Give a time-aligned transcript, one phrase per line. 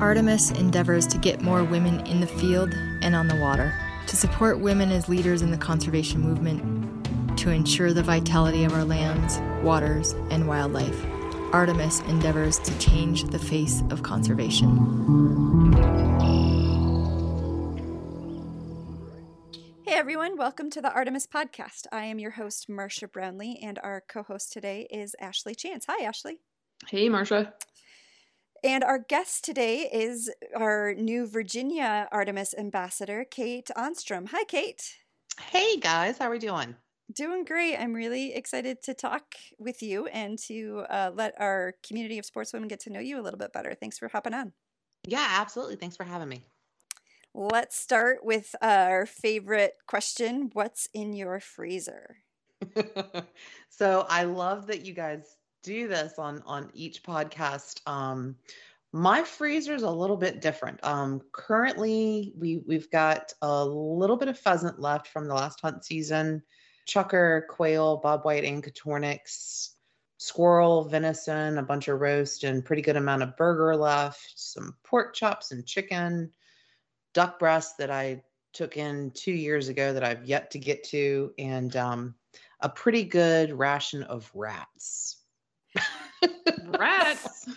[0.00, 2.72] Artemis endeavors to get more women in the field
[3.02, 3.74] and on the water,
[4.06, 8.84] to support women as leaders in the conservation movement, to ensure the vitality of our
[8.84, 11.04] lands, waters, and wildlife.
[11.52, 14.68] Artemis endeavors to change the face of conservation.
[19.84, 21.86] Hey everyone, welcome to the Artemis Podcast.
[21.90, 25.86] I am your host, Marcia Brownlee, and our co host today is Ashley Chance.
[25.88, 26.38] Hi, Ashley.
[26.86, 27.52] Hey, Marcia.
[28.64, 34.30] And our guest today is our new Virginia Artemis ambassador, Kate Ahnstrom.
[34.30, 34.82] Hi, Kate.
[35.40, 36.18] Hey, guys.
[36.18, 36.74] How are we doing?
[37.14, 37.76] Doing great.
[37.76, 39.22] I'm really excited to talk
[39.60, 43.22] with you and to uh, let our community of sportswomen get to know you a
[43.22, 43.74] little bit better.
[43.74, 44.52] Thanks for hopping on.
[45.06, 45.76] Yeah, absolutely.
[45.76, 46.42] Thanks for having me.
[47.32, 52.16] Let's start with our favorite question What's in your freezer?
[53.70, 57.80] so I love that you guys do this on on each podcast.
[57.86, 58.36] Um,
[58.92, 60.80] my freezer is a little bit different.
[60.82, 65.84] Um, currently, we we've got a little bit of pheasant left from the last hunt
[65.84, 66.42] season,
[66.88, 69.70] chukar, quail, bobwhite, and coturnix,
[70.16, 74.32] squirrel, venison, a bunch of roast, and pretty good amount of burger left.
[74.36, 76.32] Some pork chops and chicken,
[77.12, 78.22] duck breast that I
[78.54, 82.14] took in two years ago that I've yet to get to, and um,
[82.60, 85.17] a pretty good ration of rats.
[86.78, 87.48] Rats.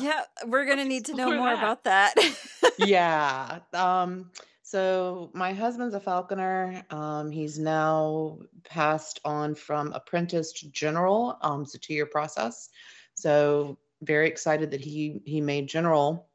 [0.00, 1.58] yeah, we're gonna need to know more that.
[1.58, 2.14] about that.
[2.78, 3.60] yeah.
[3.72, 4.30] Um,
[4.62, 6.82] so my husband's a falconer.
[6.90, 11.38] Um, he's now passed on from apprentice to general.
[11.42, 12.70] Um, it's a two-year process.
[13.14, 16.28] So very excited that he he made general,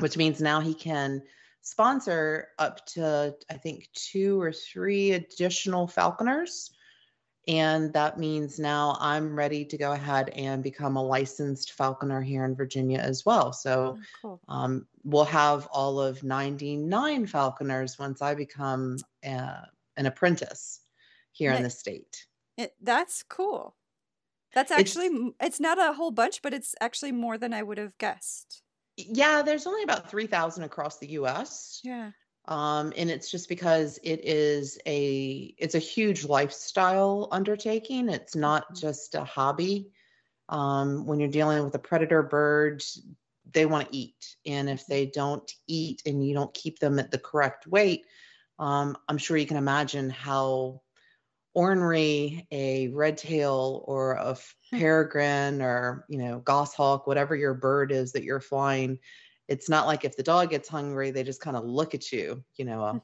[0.00, 1.22] which means now he can
[1.62, 6.70] sponsor up to I think two or three additional falconers
[7.48, 12.44] and that means now I'm ready to go ahead and become a licensed falconer here
[12.44, 13.54] in Virginia as well.
[13.54, 14.40] So oh, cool.
[14.48, 19.62] um, we'll have all of 99 falconers once I become uh,
[19.96, 20.80] an apprentice
[21.32, 22.26] here in the state.
[22.58, 23.74] It, that's cool.
[24.54, 27.78] That's actually, it's, it's not a whole bunch, but it's actually more than I would
[27.78, 28.62] have guessed.
[28.98, 31.80] Yeah, there's only about 3,000 across the US.
[31.82, 32.10] Yeah
[32.48, 38.64] um, and it's just because it is a it's a huge lifestyle undertaking it's not
[38.64, 38.86] mm-hmm.
[38.86, 39.90] just a hobby
[40.48, 42.82] um, when you're dealing with a predator bird
[43.52, 47.10] they want to eat and if they don't eat and you don't keep them at
[47.10, 48.06] the correct weight
[48.58, 50.80] um, i'm sure you can imagine how
[51.54, 54.36] ornery a red tail or a
[54.70, 54.78] hmm.
[54.78, 58.98] peregrine or you know goshawk whatever your bird is that you're flying
[59.48, 62.44] it's not like if the dog gets hungry, they just kind of look at you.
[62.56, 63.02] You know, a,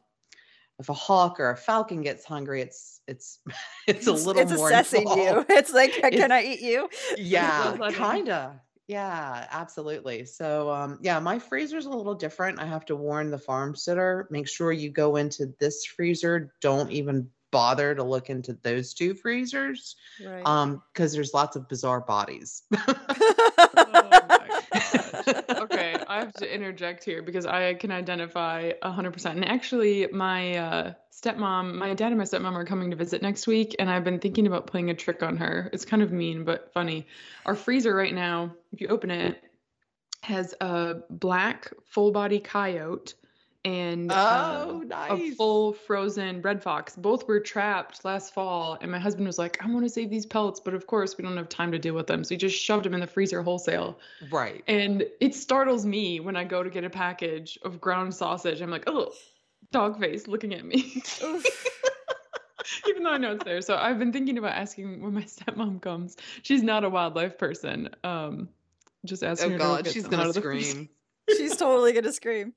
[0.79, 3.41] if a hawk or a falcon gets hungry, it's it's
[3.87, 5.49] it's a little it's more assessing involved.
[5.51, 5.57] you.
[5.57, 6.89] It's like, can it's, I eat you?
[7.17, 8.61] Yeah, kinda.
[8.87, 10.27] Yeah, absolutely.
[10.27, 12.61] So, um, yeah, my freezer's a little different.
[12.61, 14.29] I have to warn the farm sitter.
[14.31, 16.53] Make sure you go into this freezer.
[16.61, 20.45] Don't even bother to look into those two freezers, right.
[20.45, 22.65] um, because there's lots of bizarre bodies.
[26.25, 29.27] Have to interject here because I can identify 100%.
[29.27, 33.47] And actually, my uh, stepmom, my dad and my stepmom are coming to visit next
[33.47, 35.69] week, and I've been thinking about playing a trick on her.
[35.75, 37.07] It's kind of mean, but funny.
[37.45, 39.43] Our freezer right now, if you open it,
[40.23, 43.13] has a black full body coyote
[43.65, 45.11] and uh, oh, uh, nice.
[45.11, 46.97] a full frozen red fox.
[46.97, 50.27] Both were trapped last fall, and my husband was like, "I want to save these
[50.27, 52.61] pelts, but of course we don't have time to deal with them." So he just
[52.61, 53.99] shoved them in the freezer wholesale.
[54.31, 54.63] Right.
[54.67, 58.61] And it startles me when I go to get a package of ground sausage.
[58.61, 59.13] I'm like, "Oh,
[59.71, 61.03] dog face looking at me."
[62.89, 63.61] Even though I know it's there.
[63.61, 66.17] So I've been thinking about asking when my stepmom comes.
[66.43, 67.91] She's not a wildlife person.
[68.05, 68.49] Um,
[69.05, 69.59] just asking oh, her.
[69.59, 70.89] God, she's gonna scream.
[71.29, 72.53] She's totally gonna scream.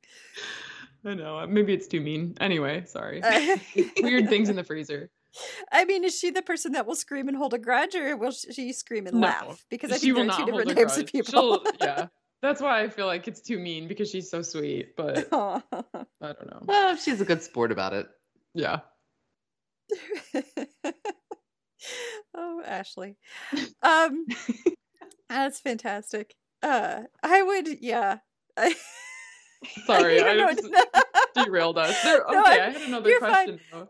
[1.05, 1.39] I know.
[1.39, 2.35] Uh, maybe it's too mean.
[2.39, 3.21] Anyway, sorry.
[4.01, 5.09] Weird things in the freezer.
[5.71, 8.31] I mean, is she the person that will scream and hold a grudge, or will
[8.31, 9.65] she scream and no, laugh?
[9.69, 11.31] Because I think there are two different types of people.
[11.31, 12.07] She'll, yeah,
[12.41, 14.95] that's why I feel like it's too mean because she's so sweet.
[14.95, 15.61] But I
[16.21, 16.61] don't know.
[16.63, 18.07] Well, she's a good sport about it.
[18.53, 18.79] Yeah.
[22.35, 23.17] oh, Ashley.
[23.81, 24.25] Um,
[25.29, 26.35] that's fantastic.
[26.63, 28.19] Uh, I would, yeah.
[28.57, 28.75] I
[29.85, 30.69] Sorry, I, I just
[31.35, 32.01] derailed us.
[32.03, 33.89] There, okay, no, I had another question though.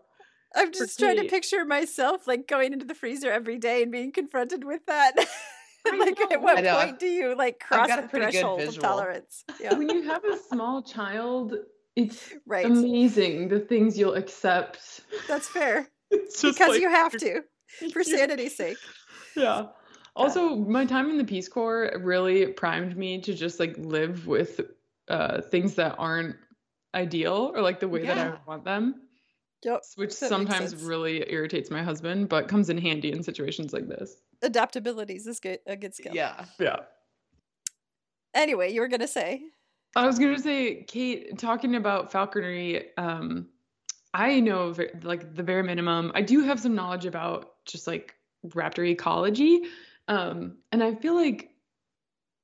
[0.55, 4.11] I'm just trying to picture myself like going into the freezer every day and being
[4.11, 5.13] confronted with that.
[5.99, 9.43] like at what point do you like cross the threshold of tolerance?
[9.61, 9.75] Yeah.
[9.75, 11.53] When you have a small child,
[11.95, 12.65] it's right.
[12.65, 15.01] amazing the things you'll accept.
[15.27, 15.87] That's fair.
[16.09, 17.41] because like, you have to
[17.91, 18.77] for sanity's sake.
[19.35, 19.67] Yeah.
[20.15, 24.61] Also, my time in the Peace Corps really primed me to just like live with
[25.09, 26.35] uh, things that aren't
[26.93, 28.15] ideal or like the way yeah.
[28.15, 29.01] that I want them.
[29.63, 29.81] Yep.
[29.95, 34.21] Which that sometimes really irritates my husband, but comes in handy in situations like this.
[34.41, 36.13] Adaptability is good, a good skill.
[36.13, 36.45] Yeah.
[36.59, 36.77] Yeah.
[38.33, 39.41] Anyway, you were gonna say.
[39.95, 42.95] I was gonna say, Kate, talking about falconry.
[42.97, 43.47] Um,
[44.13, 46.11] I know like the bare minimum.
[46.13, 48.13] I do have some knowledge about just like
[48.49, 49.63] raptor ecology,
[50.07, 51.49] um, and I feel like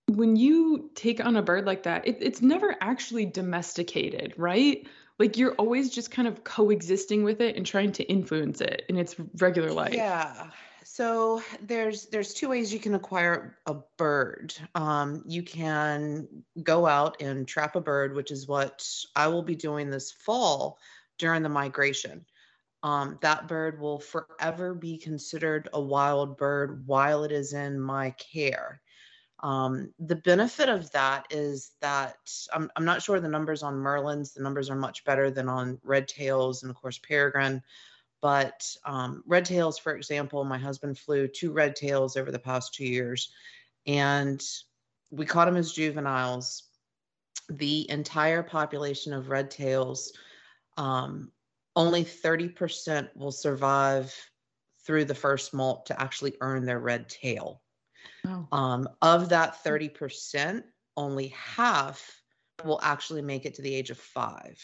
[0.07, 4.85] when you take on a bird like that, it, it's never actually domesticated, right?
[5.19, 8.97] Like you're always just kind of coexisting with it and trying to influence it in
[8.97, 9.93] its regular life.
[9.93, 10.49] Yeah.
[10.83, 14.53] So there's there's two ways you can acquire a bird.
[14.75, 16.27] Um, you can
[16.61, 20.77] go out and trap a bird, which is what I will be doing this fall
[21.17, 22.25] during the migration.
[22.83, 28.11] Um, that bird will forever be considered a wild bird while it is in my
[28.11, 28.81] care.
[29.43, 32.17] Um, the benefit of that is that
[32.53, 34.33] I'm, I'm not sure the numbers on Merlins.
[34.33, 37.61] The numbers are much better than on red tails and, of course, peregrine.
[38.21, 42.73] But um, red tails, for example, my husband flew two red tails over the past
[42.73, 43.33] two years,
[43.85, 44.41] and
[45.11, 46.63] we caught them as juveniles.
[47.49, 50.13] The entire population of red tails,
[50.77, 51.33] um,
[51.75, 54.15] only 30% will survive
[54.85, 57.62] through the first molt to actually earn their red tail.
[58.25, 58.47] Oh.
[58.51, 60.63] Um, of that 30%,
[60.95, 62.21] only half
[62.63, 64.59] will actually make it to the age of five.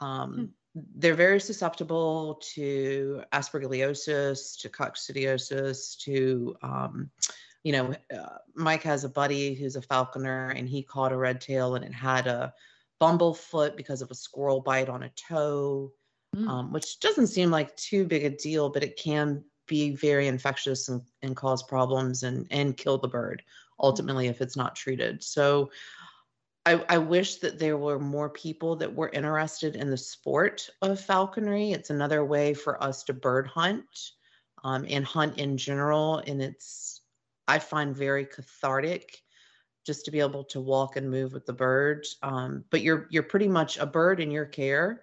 [0.00, 7.10] Um, hmm they're very susceptible to aspergillosis, to coccidiosis, to, um,
[7.62, 11.40] you know, uh, Mike has a buddy who's a falconer and he caught a red
[11.40, 12.52] tail and it had a
[13.00, 15.92] bumblefoot because of a squirrel bite on a toe,
[16.34, 16.48] mm.
[16.48, 20.88] um, which doesn't seem like too big a deal, but it can be very infectious
[20.88, 23.42] and, and cause problems and, and kill the bird
[23.80, 25.22] ultimately if it's not treated.
[25.22, 25.70] So
[26.66, 31.00] I, I, wish that there were more people that were interested in the sport of
[31.00, 31.72] falconry.
[31.72, 34.12] It's another way for us to bird hunt
[34.62, 36.18] um, and hunt in general.
[36.26, 37.02] And it's,
[37.46, 39.20] I find very cathartic
[39.84, 42.06] just to be able to walk and move with the bird.
[42.22, 45.02] Um, but you're, you're pretty much a bird in your care,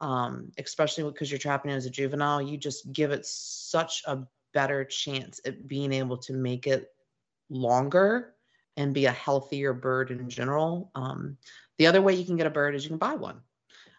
[0.00, 2.42] um, especially because you're trapping it as a juvenile.
[2.42, 4.20] You just give it such a
[4.52, 6.90] better chance at being able to make it
[7.50, 8.34] longer
[8.76, 10.90] and be a healthier bird in general.
[10.94, 11.36] Um,
[11.78, 13.40] the other way you can get a bird is you can buy one.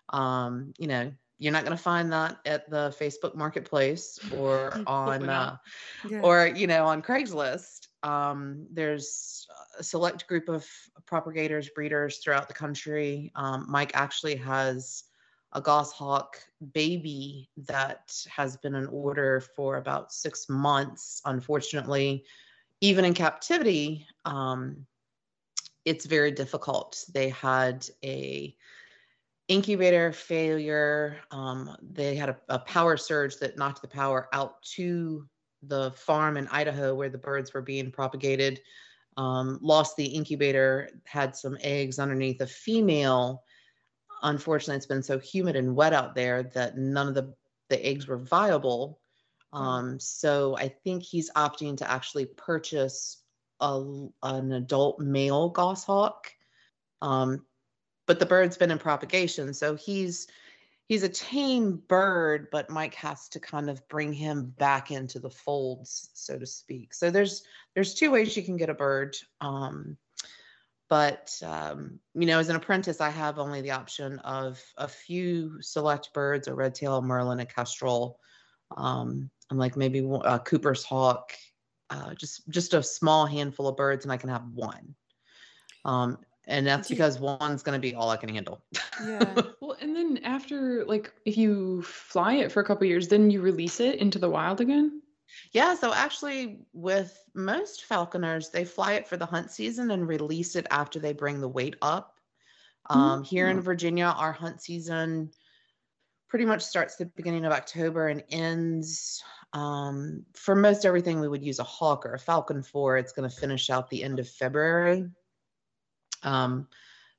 [0.09, 5.27] Um, you know, you're not going to find that at the Facebook Marketplace or on,
[5.29, 5.57] uh,
[6.09, 6.21] yeah.
[6.21, 7.87] or you know, on Craigslist.
[8.03, 9.47] Um, there's
[9.77, 10.65] a select group of
[11.05, 13.31] propagators, breeders throughout the country.
[13.35, 15.03] Um, Mike actually has
[15.57, 16.37] a goshawk
[16.71, 21.19] baby that has been in order for about six months.
[21.25, 22.23] Unfortunately,
[22.79, 24.85] even in captivity, um,
[25.83, 27.03] it's very difficult.
[27.11, 28.55] They had a
[29.47, 31.17] incubator failure.
[31.31, 35.27] Um, they had a, a, power surge that knocked the power out to
[35.63, 38.61] the farm in Idaho where the birds were being propagated.
[39.15, 43.43] Um, lost the incubator, had some eggs underneath a female.
[44.23, 47.33] Unfortunately, it's been so humid and wet out there that none of the,
[47.69, 48.99] the eggs were viable.
[49.53, 53.23] Um, so I think he's opting to actually purchase
[53.59, 56.31] a, an adult male goshawk.
[57.01, 57.45] Um,
[58.05, 60.27] but the bird's been in propagation, so he's
[60.87, 65.29] he's a tame bird, but Mike has to kind of bring him back into the
[65.29, 66.93] folds, so to speak.
[66.93, 67.43] So there's
[67.75, 69.17] there's two ways you can get a bird.
[69.41, 69.97] Um,
[70.89, 75.61] but um, you know, as an apprentice, I have only the option of a few
[75.61, 78.19] select birds: a red tail, merlin, a kestrel.
[78.75, 81.33] Um, I'm like maybe a uh, Cooper's hawk,
[81.89, 84.95] uh, just just a small handful of birds, and I can have one.
[85.85, 88.63] Um, and that's because one's going to be all I can handle.
[89.05, 89.41] yeah.
[89.61, 93.41] Well, and then after, like, if you fly it for a couple years, then you
[93.41, 95.01] release it into the wild again.
[95.51, 95.75] Yeah.
[95.75, 100.67] So actually, with most falconers, they fly it for the hunt season and release it
[100.71, 102.19] after they bring the weight up.
[102.89, 103.23] Um, mm-hmm.
[103.23, 105.31] Here in Virginia, our hunt season
[106.29, 111.43] pretty much starts the beginning of October and ends um, for most everything we would
[111.43, 112.97] use a hawk or a falcon for.
[112.97, 115.09] It's going to finish out the end of February.
[116.23, 116.67] Um,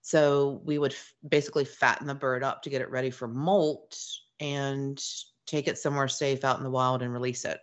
[0.03, 3.99] so we would f- basically fatten the bird up to get it ready for molt
[4.41, 5.03] and
[5.47, 7.59] take it somewhere safe out in the wild and release it.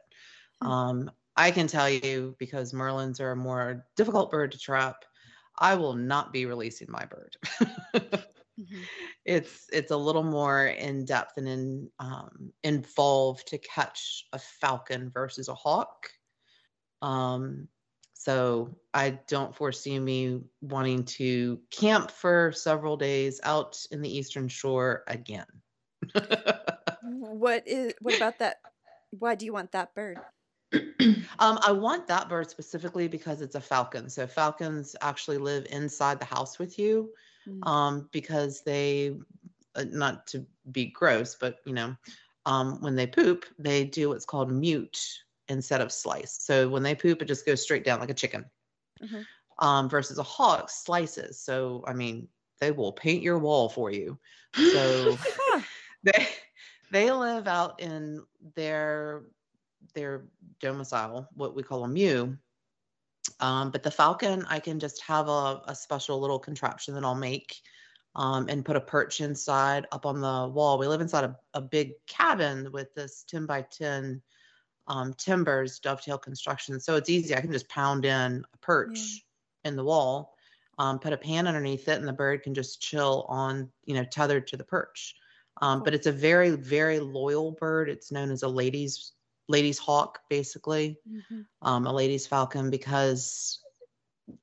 [0.61, 0.67] Hmm.
[0.69, 5.05] Um, I can tell you because Merlins are a more difficult bird to trap.
[5.57, 7.35] I will not be releasing my bird.
[8.59, 8.83] Mm-hmm.
[9.25, 15.09] It's it's a little more in depth and in um, involved to catch a falcon
[15.09, 16.09] versus a hawk.
[17.01, 17.67] Um,
[18.13, 24.47] So I don't foresee me wanting to camp for several days out in the Eastern
[24.47, 25.45] Shore again.
[27.01, 28.57] what is what about that?
[29.11, 30.19] Why do you want that bird?
[31.39, 34.09] um, I want that bird specifically because it's a falcon.
[34.09, 37.09] So falcons actually live inside the house with you,
[37.47, 37.65] mm.
[37.67, 39.17] um, because they,
[39.75, 41.95] uh, not to be gross, but you know,
[42.45, 44.99] um, when they poop, they do what's called mute
[45.47, 46.37] instead of slice.
[46.41, 48.45] So when they poop, it just goes straight down like a chicken.
[49.03, 49.21] Mm-hmm.
[49.59, 51.39] Um, versus a hawk slices.
[51.39, 52.27] So I mean,
[52.59, 54.17] they will paint your wall for you.
[54.55, 55.17] So
[56.03, 56.27] they
[56.91, 58.23] they live out in
[58.55, 59.23] their
[59.93, 60.25] their
[60.59, 62.37] domicile, what we call a mew.
[63.39, 67.15] Um, but the falcon, I can just have a, a special little contraption that I'll
[67.15, 67.55] make
[68.15, 70.77] um, and put a perch inside up on the wall.
[70.77, 74.21] We live inside a, a big cabin with this 10 by 10
[74.87, 76.79] um, timbers, dovetail construction.
[76.79, 77.35] So it's easy.
[77.35, 79.69] I can just pound in a perch yeah.
[79.69, 80.35] in the wall,
[80.77, 84.05] um, put a pan underneath it, and the bird can just chill on, you know,
[84.05, 85.15] tethered to the perch.
[85.61, 85.83] Um.
[85.83, 87.89] But it's a very, very loyal bird.
[87.89, 89.13] It's known as a lady's
[89.47, 91.41] lady's hawk, basically, mm-hmm.
[91.61, 93.59] um, a lady's falcon, because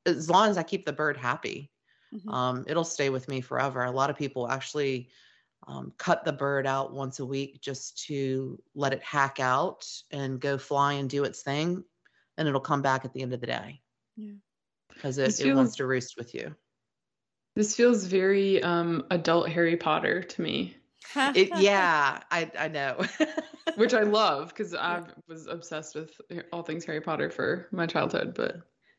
[0.07, 1.71] as long as I keep the bird happy,
[2.15, 2.29] mm-hmm.
[2.29, 3.83] um, it'll stay with me forever.
[3.85, 5.11] A lot of people actually
[5.67, 10.41] um, cut the bird out once a week just to let it hack out and
[10.41, 11.85] go fly and do its thing,
[12.37, 13.81] and it'll come back at the end of the day.
[14.17, 14.33] Yeah,
[14.95, 16.55] because it, feels, it wants to roost with you.
[17.57, 20.77] This feels very um, adult Harry Potter to me.
[21.17, 23.01] It, yeah, I I know.
[23.77, 26.21] Which I love because I was obsessed with
[26.53, 28.35] all things Harry Potter for my childhood.
[28.35, 28.57] But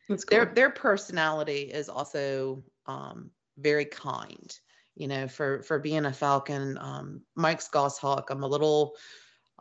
[0.10, 0.38] that's cool.
[0.38, 4.52] Their their personality is also um, very kind.
[4.96, 8.96] You know, for for being a Falcon, um, Mike's Goshawk, I'm a little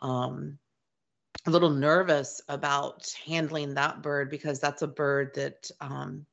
[0.00, 0.58] um,
[1.46, 6.26] a little nervous about handling that bird because that's a bird that um,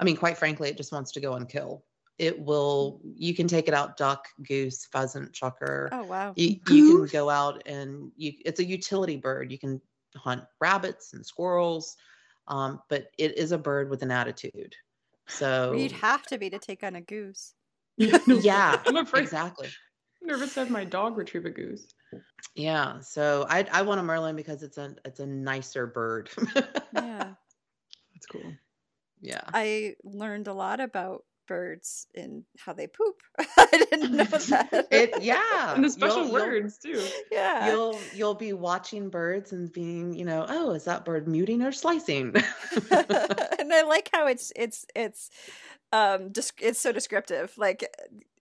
[0.00, 1.84] I mean, quite frankly, it just wants to go and kill
[2.18, 5.88] it will you can take it out duck goose pheasant chukar.
[5.92, 6.32] Oh wow.
[6.36, 9.50] You, you can go out and you it's a utility bird.
[9.50, 9.80] You can
[10.16, 11.96] hunt rabbits and squirrels
[12.46, 14.74] um, but it is a bird with an attitude.
[15.26, 17.54] So you'd have to be to take on a goose.
[18.26, 19.22] Yeah i'm afraid.
[19.22, 19.68] exactly.
[20.20, 21.86] I'm nervous to have my dog retrieve a goose.
[22.54, 26.30] Yeah so i i want a merlin because it's a it's a nicer bird.
[26.94, 27.30] Yeah.
[28.14, 28.52] That's cool.
[29.20, 29.40] Yeah.
[29.52, 33.22] I learned a lot about birds and how they poop.
[33.38, 34.88] I didn't know that.
[34.90, 35.74] It yeah.
[35.74, 37.08] And the special you'll, words you'll, too.
[37.30, 37.70] Yeah.
[37.70, 41.72] You'll you'll be watching birds and being, you know, oh, is that bird muting or
[41.72, 42.34] slicing?
[42.90, 45.30] and I like how it's it's it's
[45.92, 47.52] um it's so descriptive.
[47.56, 47.84] Like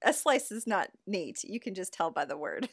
[0.02, 1.44] a slice is not neat.
[1.44, 2.70] You can just tell by the word.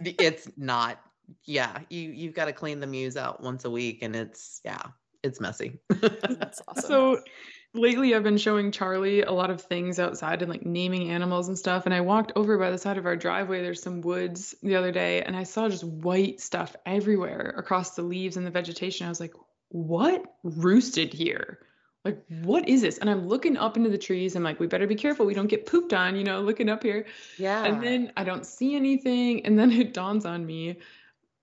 [0.00, 1.00] it's not.
[1.44, 4.80] Yeah, you you've got to clean the mews out once a week and it's yeah,
[5.22, 5.78] it's messy.
[5.88, 6.84] That's awesome.
[6.84, 7.20] So
[7.74, 11.58] lately I've been showing Charlie a lot of things outside and like naming animals and
[11.58, 11.86] stuff.
[11.86, 13.62] And I walked over by the side of our driveway.
[13.62, 18.02] There's some woods the other day, and I saw just white stuff everywhere across the
[18.02, 19.06] leaves and the vegetation.
[19.06, 19.34] I was like,
[19.68, 21.60] what roosted here?
[22.04, 22.98] Like, what is this?
[22.98, 24.34] And I'm looking up into the trees.
[24.34, 25.26] I'm like, we better be careful.
[25.26, 27.06] We don't get pooped on, you know, looking up here.
[27.36, 27.64] Yeah.
[27.64, 29.44] And then I don't see anything.
[29.44, 30.78] And then it dawns on me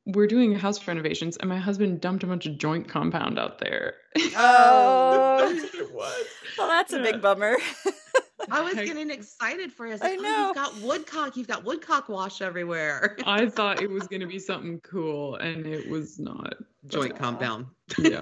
[0.05, 3.95] we're doing house renovations and my husband dumped a bunch of joint compound out there.
[4.37, 5.39] Oh,
[5.73, 6.25] it was.
[6.57, 7.57] Well, that's a big bummer.
[8.51, 9.93] I was getting excited for you.
[9.93, 10.23] I, like, I know.
[10.23, 11.37] Oh, you've got woodcock.
[11.37, 13.17] You've got woodcock wash everywhere.
[13.25, 16.53] I thought it was going to be something cool, and it was not.
[16.87, 17.65] Joint compound.
[17.97, 18.21] Yeah.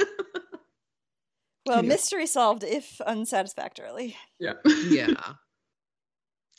[1.67, 1.89] well, yeah.
[1.89, 4.15] mystery solved, if unsatisfactorily.
[4.39, 4.53] Yeah.
[4.87, 5.13] yeah.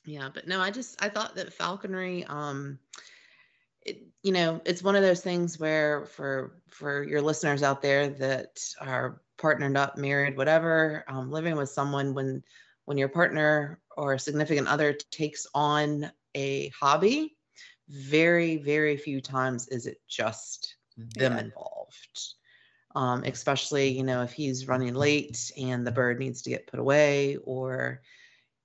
[0.04, 2.24] Yeah, but no, I just I thought that falconry.
[2.28, 2.78] Um,
[3.84, 8.08] it, you know, it's one of those things where for for your listeners out there
[8.08, 12.42] that are partnered up, married, whatever, um, living with someone when
[12.86, 17.36] when your partner or significant other takes on a hobby,
[17.88, 21.40] very very few times is it just them yeah.
[21.40, 22.34] involved.
[22.96, 26.78] Um, especially you know if he's running late and the bird needs to get put
[26.78, 28.02] away or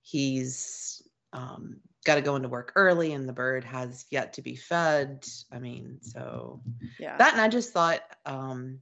[0.02, 1.02] he's
[1.34, 5.26] um, got to go into work early and the bird has yet to be fed.
[5.52, 6.62] I mean, so
[7.00, 7.18] yeah.
[7.18, 8.80] That and I just thought um,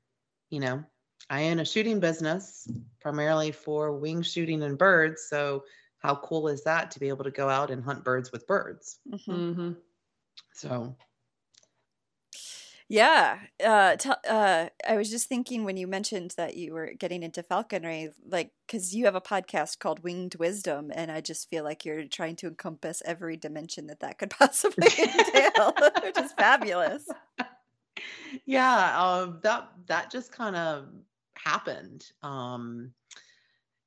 [0.49, 0.83] you know,
[1.29, 2.67] I own a shooting business
[3.01, 5.63] primarily for wing shooting and birds, so
[5.99, 8.99] how cool is that to be able to go out and hunt birds with birds?
[9.11, 9.31] Mm-hmm.
[9.31, 9.71] mm-hmm.
[10.53, 10.95] So
[12.89, 13.39] yeah.
[13.63, 17.43] Uh, t- uh, I was just thinking when you mentioned that you were getting into
[17.43, 21.83] falconry, like, because you have a podcast called Winged Wisdom, and I just feel like
[21.85, 27.03] you're trying to encompass every dimension that that could possibly entail, which is fabulous.
[28.45, 29.01] Yeah.
[29.01, 30.87] Um, that, that just kind of
[31.35, 32.05] happened.
[32.21, 32.93] Um,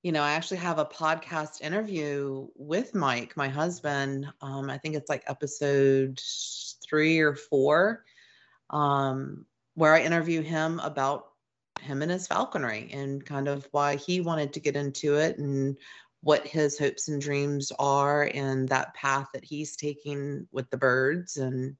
[0.03, 4.27] you know, I actually have a podcast interview with Mike, my husband.
[4.41, 6.21] Um, I think it's like episode
[6.83, 8.05] three or four,
[8.71, 11.27] um, where I interview him about
[11.81, 15.77] him and his falconry and kind of why he wanted to get into it and
[16.23, 21.37] what his hopes and dreams are and that path that he's taking with the birds.
[21.37, 21.77] And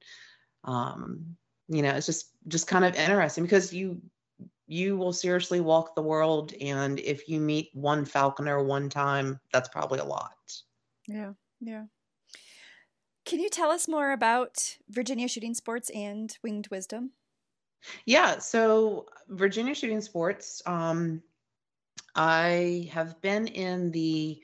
[0.63, 4.01] um, you know it's just just kind of interesting because you
[4.67, 6.53] you will seriously walk the world.
[6.59, 10.31] And if you meet one falconer one time that's probably a lot.
[11.07, 11.33] Yeah.
[11.59, 11.85] Yeah
[13.25, 17.11] can you tell us more about virginia shooting sports and winged wisdom?
[18.05, 21.21] Yeah so virginia shooting sports um,
[22.15, 24.39] i have been in the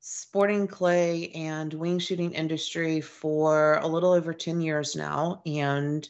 [0.00, 6.08] sporting clay and wing shooting industry for a little over 10 years now and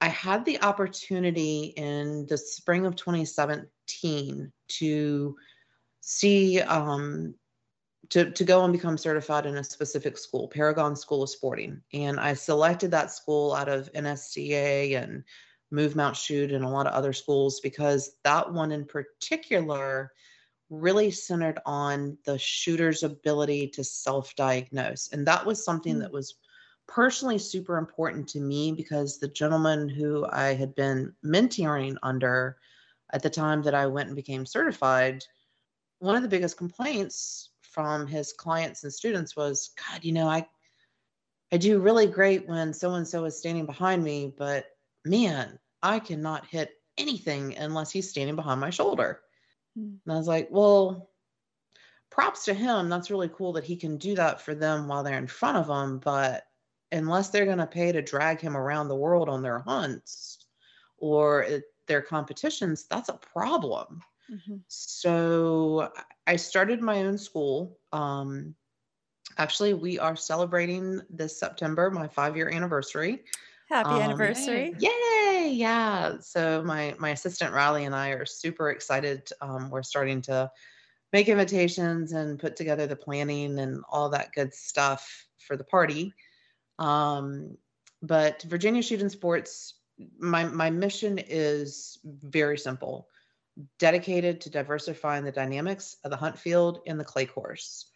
[0.00, 5.36] I had the opportunity in the spring of 2017 to
[6.00, 7.34] see um,
[8.10, 11.80] to, to go and become certified in a specific school, Paragon School of Sporting.
[11.92, 15.24] And I selected that school out of NSCA and
[15.70, 20.12] Move Mount Shoot and a lot of other schools because that one in particular
[20.70, 25.08] really centered on the shooter's ability to self diagnose.
[25.12, 26.00] And that was something mm.
[26.00, 26.34] that was
[26.88, 32.56] personally super important to me because the gentleman who I had been mentoring under
[33.12, 35.24] at the time that I went and became certified,
[36.00, 40.46] one of the biggest complaints from his clients and students was, God, you know, I
[41.52, 44.66] I do really great when so and so is standing behind me, but
[45.04, 49.20] man, I cannot hit anything unless he's standing behind my shoulder.
[49.76, 49.96] Mm.
[50.04, 51.10] And I was like, well,
[52.10, 52.88] props to him.
[52.88, 55.68] That's really cool that he can do that for them while they're in front of
[55.68, 55.98] him.
[55.98, 56.44] But
[56.92, 60.44] unless they're going to pay to drag him around the world on their hunts
[60.98, 61.46] or
[61.86, 64.02] their competitions, that's a problem.
[64.30, 64.56] Mm-hmm.
[64.68, 65.90] So
[66.26, 67.78] I started my own school.
[67.92, 68.54] Um,
[69.38, 73.24] actually, we are celebrating this September my five year anniversary.
[73.68, 74.74] Happy um, anniversary!
[74.78, 75.50] Yay!
[75.52, 76.16] Yeah.
[76.20, 79.30] So my my assistant Riley and I are super excited.
[79.40, 80.50] Um, we're starting to
[81.12, 86.12] make invitations and put together the planning and all that good stuff for the party.
[86.78, 87.56] Um,
[88.02, 89.74] but Virginia Shooting Sports,
[90.18, 93.08] my my mission is very simple:
[93.78, 97.90] dedicated to diversifying the dynamics of the hunt field and the clay course.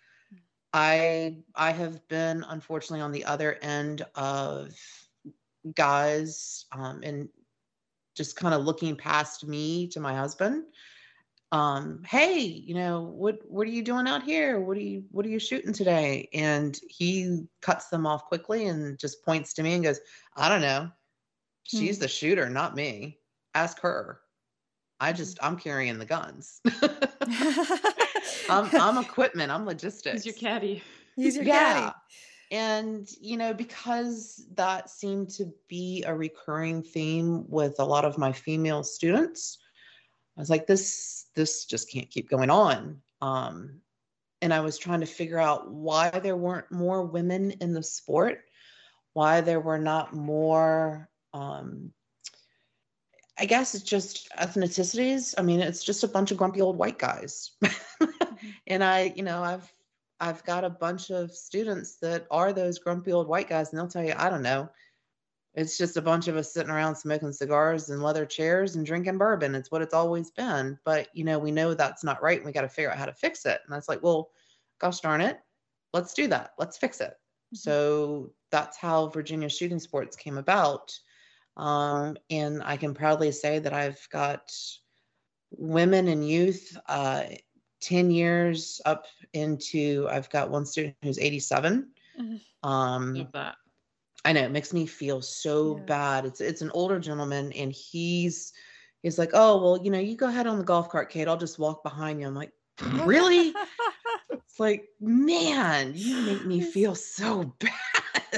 [0.72, 4.74] I I have been unfortunately on the other end of
[5.74, 7.28] guys um, and
[8.14, 10.64] just kind of looking past me to my husband
[11.54, 14.58] um, hey, you know, what what are you doing out here?
[14.58, 16.28] What are you what are you shooting today?
[16.34, 20.00] And he cuts them off quickly and just points to me and goes,
[20.34, 20.90] I don't know.
[21.62, 22.02] She's hmm.
[22.02, 23.20] the shooter, not me.
[23.54, 24.18] Ask her.
[25.04, 26.62] I just I'm carrying the guns.
[28.48, 29.52] I'm I'm equipment.
[29.52, 30.24] I'm logistics.
[30.24, 30.82] He's your caddy.
[31.14, 31.74] He's your yeah.
[31.74, 31.92] caddy.
[32.50, 38.16] And you know, because that seemed to be a recurring theme with a lot of
[38.16, 39.58] my female students,
[40.38, 43.02] I was like, this this just can't keep going on.
[43.20, 43.80] Um,
[44.40, 48.44] and I was trying to figure out why there weren't more women in the sport,
[49.12, 51.10] why there were not more.
[51.34, 51.92] Um,
[53.38, 55.34] I guess it's just ethnicities.
[55.36, 57.52] I mean, it's just a bunch of grumpy old white guys.
[58.66, 59.72] And I, you know, I've
[60.20, 63.88] I've got a bunch of students that are those grumpy old white guys, and they'll
[63.88, 64.70] tell you, I don't know,
[65.54, 69.18] it's just a bunch of us sitting around smoking cigars and leather chairs and drinking
[69.18, 69.54] bourbon.
[69.54, 70.78] It's what it's always been.
[70.84, 73.06] But, you know, we know that's not right and we got to figure out how
[73.06, 73.60] to fix it.
[73.64, 74.30] And that's like, well,
[74.80, 75.38] gosh darn it,
[75.92, 76.52] let's do that.
[76.58, 77.10] Let's fix it.
[77.10, 77.56] Mm-hmm.
[77.56, 80.98] So that's how Virginia Shooting Sports came about.
[81.56, 84.52] Um, and I can proudly say that I've got
[85.50, 87.24] women and youth uh,
[87.80, 91.90] 10 years up into, I've got one student who's 87.
[92.20, 92.68] Mm-hmm.
[92.68, 93.56] Um, Love that
[94.24, 95.84] I know it makes me feel so yeah.
[95.84, 96.24] bad.
[96.24, 98.52] It's it's an older gentleman and he's
[99.02, 101.28] he's like, oh well, you know, you go ahead on the golf cart, Kate.
[101.28, 102.26] I'll just walk behind you.
[102.26, 102.52] I'm like,
[103.02, 103.52] really?
[104.30, 107.72] it's like, man, you make me feel so bad.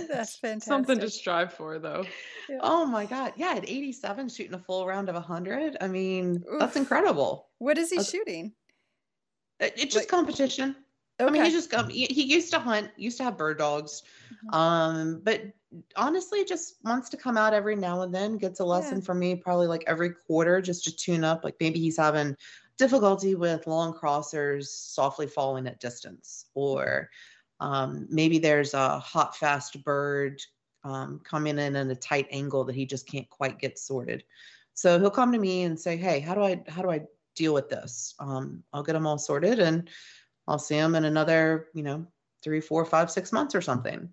[0.09, 0.62] That's fantastic.
[0.62, 2.04] Something to strive for, though.
[2.48, 2.59] Yeah.
[2.62, 5.76] Oh my god, yeah, at 87, shooting a full round of 100.
[5.80, 6.61] I mean, Oof.
[6.61, 7.48] that's incredible.
[7.59, 8.52] What is he that's, shooting?
[9.61, 10.76] It, it's just like, competition.
[11.18, 11.28] Okay.
[11.28, 14.02] I mean, he just um, he, he, used to hunt, used to have bird dogs,
[14.26, 14.54] mm-hmm.
[14.54, 15.42] um, but
[15.96, 18.37] honestly, just wants to come out every now and then.
[18.37, 19.04] Gets a lesson yeah.
[19.04, 21.42] from me probably like every quarter, just to tune up.
[21.42, 22.37] Like maybe he's having
[22.76, 27.09] difficulty with long crossers softly falling at distance, or
[27.61, 30.40] um, maybe there's a hot fast bird
[30.85, 34.25] um, coming in at a tight angle that he just can't quite get sorted.
[34.75, 37.55] So he'll come to me and say, "Hey, how do I how do I deal
[37.55, 38.14] with this.
[38.19, 39.88] Um, I'll get them all sorted and
[40.49, 42.07] I'll see him in another, you know,
[42.42, 44.09] three, four, five, six months or something.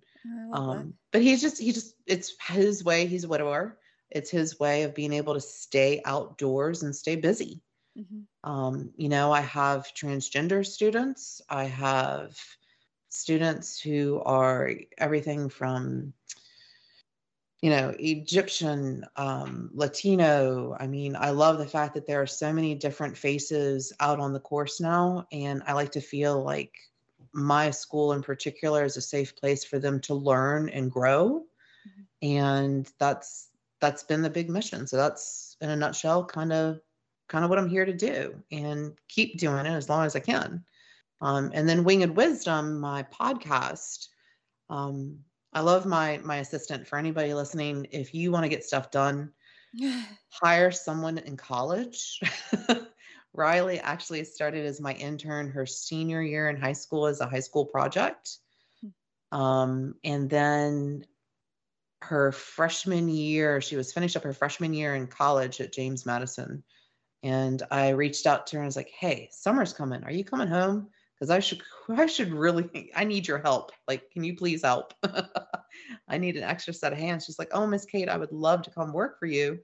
[0.52, 3.06] Um, but he's just, he just, it's his way.
[3.06, 3.78] He's a widower.
[4.10, 7.60] It's his way of being able to stay outdoors and stay busy.
[7.98, 8.50] Mm-hmm.
[8.50, 11.42] Um, you know, I have transgender students.
[11.48, 12.38] I have
[13.14, 16.12] students who are everything from,
[17.60, 20.76] you know, Egyptian, um, Latino.
[20.78, 24.32] I mean, I love the fact that there are so many different faces out on
[24.32, 25.26] the course now.
[25.32, 26.72] And I like to feel like
[27.32, 31.44] my school in particular is a safe place for them to learn and grow.
[31.88, 32.28] Mm-hmm.
[32.28, 33.48] And that's
[33.80, 34.86] that's been the big mission.
[34.86, 36.80] So that's in a nutshell kind of
[37.28, 40.20] kind of what I'm here to do and keep doing it as long as I
[40.20, 40.64] can.
[41.24, 44.08] Um, and then Winged Wisdom, my podcast.
[44.68, 45.20] Um,
[45.54, 46.86] I love my my assistant.
[46.86, 49.32] For anybody listening, if you want to get stuff done,
[50.28, 52.20] hire someone in college.
[53.32, 57.40] Riley actually started as my intern her senior year in high school as a high
[57.40, 58.36] school project.
[58.82, 59.40] Hmm.
[59.40, 61.06] Um, and then
[62.02, 66.62] her freshman year, she was finished up her freshman year in college at James Madison.
[67.22, 70.04] And I reached out to her and was like, hey, summer's coming.
[70.04, 70.90] Are you coming home?
[71.14, 73.72] Because I should I should really I need your help.
[73.88, 74.94] Like, can you please help?
[76.08, 77.24] I need an extra set of hands.
[77.24, 79.60] She's like, oh, Miss Kate, I would love to come work for you.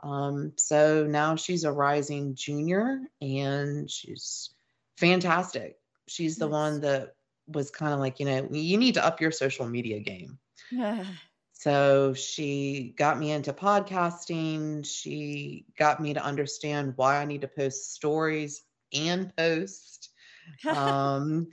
[0.00, 4.50] Um, so now she's a rising junior and she's
[4.98, 5.76] fantastic.
[6.06, 7.14] She's the one that
[7.48, 10.38] was kind of like, you know, you need to up your social media game.
[11.52, 14.84] so she got me into podcasting.
[14.86, 20.10] She got me to understand why I need to post stories and post.
[20.68, 21.48] um,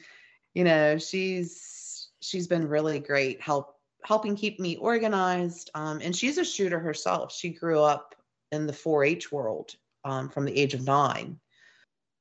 [0.54, 5.70] you know, she's she's been really great help helping keep me organized.
[5.74, 7.34] Um, and she's a shooter herself.
[7.34, 8.16] She grew up
[8.52, 9.76] in the 4-H world
[10.06, 11.40] um, from the age of nine.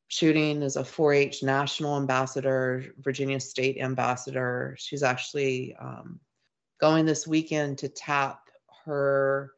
[0.09, 4.77] Shooting as a 4-H national ambassador, Virginia State ambassador.
[4.79, 6.21] She's actually um,
[6.81, 8.41] going this weekend to tap
[8.85, 9.53] her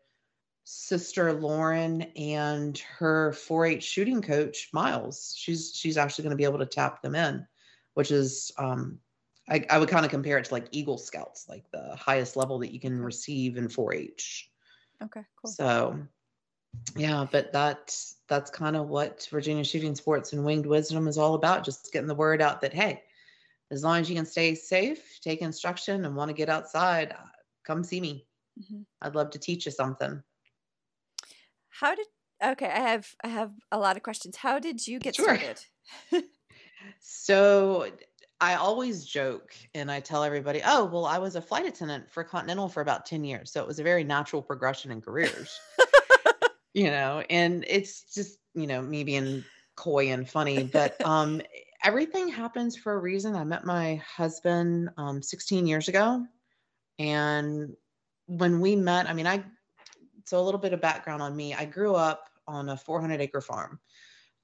[0.64, 5.35] sister Lauren and her 4-H shooting coach Miles.
[5.37, 7.46] She's she's actually going to be able to tap them in,
[7.94, 8.98] which is um,
[9.48, 12.59] I, I would kind of compare it to like Eagle Scouts, like the highest level
[12.61, 14.50] that you can receive in 4-H.
[15.03, 15.53] Okay, cool.
[15.53, 16.00] So
[16.96, 17.96] yeah, but that
[18.29, 21.64] that's kind of what Virginia Shooting Sports and Winged Wisdom is all about.
[21.64, 23.03] Just getting the word out that hey,
[23.70, 27.27] as long as you can stay safe, take instruction, and want to get outside, uh,
[27.64, 28.27] come see me.
[28.59, 28.83] Mm-hmm.
[29.03, 30.22] I'd love to teach you something.
[31.80, 32.06] How did
[32.42, 32.66] okay?
[32.66, 34.37] I have I have a lot of questions.
[34.37, 35.37] How did you get sure.
[35.37, 35.64] started?
[37.00, 37.90] so
[38.40, 42.22] I always joke and I tell everybody, oh, well, I was a flight attendant for
[42.24, 43.50] Continental for about 10 years.
[43.52, 45.58] So it was a very natural progression in careers
[46.74, 49.44] you know, and it's just, you know, me being
[49.76, 51.40] coy and funny, but um
[51.82, 53.34] everything happens for a reason.
[53.34, 56.24] I met my husband um 16 years ago
[56.98, 57.74] and
[58.26, 59.44] when we met, I mean, I
[60.24, 61.54] so a little bit of background on me.
[61.54, 63.78] I grew up on a 400 acre farm.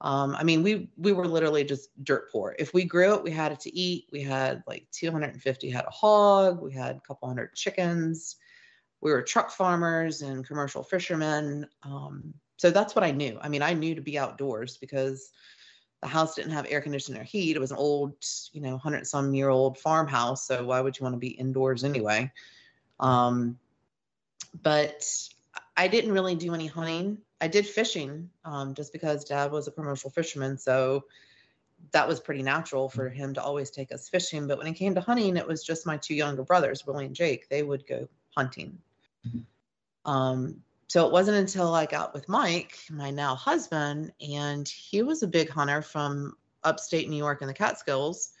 [0.01, 2.55] Um, I mean, we we were literally just dirt poor.
[2.57, 4.07] If we grew it, we had it to eat.
[4.11, 6.61] We had like 250 head of hog.
[6.61, 8.37] We had a couple hundred chickens
[9.01, 11.67] we were truck farmers and commercial fishermen.
[11.83, 13.37] Um, so that's what I knew.
[13.41, 15.31] I mean, I knew to be outdoors because
[16.01, 17.55] the house didn't have air conditioner or heat.
[17.55, 18.13] It was an old,
[18.53, 20.45] you know, hundred some year old farmhouse.
[20.47, 22.31] So why would you want to be indoors anyway?
[22.99, 23.57] Um,
[24.61, 25.03] but
[25.77, 27.17] I didn't really do any hunting.
[27.39, 30.57] I did fishing um, just because dad was a commercial fisherman.
[30.57, 31.05] So
[31.91, 34.47] that was pretty natural for him to always take us fishing.
[34.47, 37.15] But when it came to hunting, it was just my two younger brothers, Willie and
[37.15, 37.49] Jake.
[37.49, 38.77] They would go hunting.
[40.05, 45.23] Um, so it wasn't until I got with Mike, my now husband, and he was
[45.23, 48.31] a big hunter from upstate New York in the Catskills.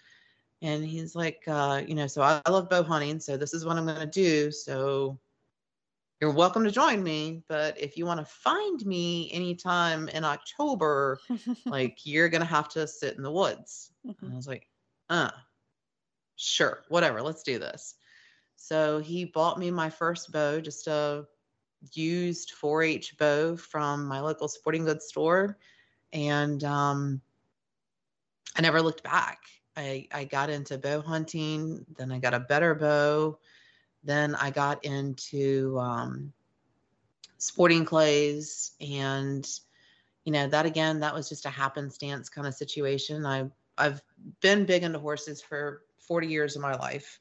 [0.61, 3.19] And he's like, uh, you know, so I, I love bow hunting.
[3.19, 4.51] So this is what I'm going to do.
[4.51, 5.17] So
[6.21, 7.43] you're welcome to join me.
[7.49, 11.19] But if you want to find me anytime in October,
[11.65, 13.91] like you're going to have to sit in the woods.
[14.07, 14.25] Mm-hmm.
[14.25, 14.67] And I was like,
[15.09, 15.31] uh,
[16.35, 17.95] sure, whatever, let's do this.
[18.55, 21.25] So he bought me my first bow, just a
[21.93, 25.57] used 4-H bow from my local sporting goods store,
[26.13, 27.21] and um,
[28.55, 29.39] I never looked back.
[29.75, 33.39] I I got into bow hunting, then I got a better bow,
[34.03, 36.33] then I got into um,
[37.37, 39.47] sporting clays, and
[40.25, 43.25] you know that again, that was just a happenstance kind of situation.
[43.25, 44.01] I I've
[44.41, 47.19] been big into horses for 40 years of my life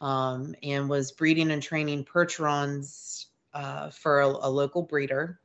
[0.00, 5.40] um, and was breeding and training percherons uh, for a, a, local breeder.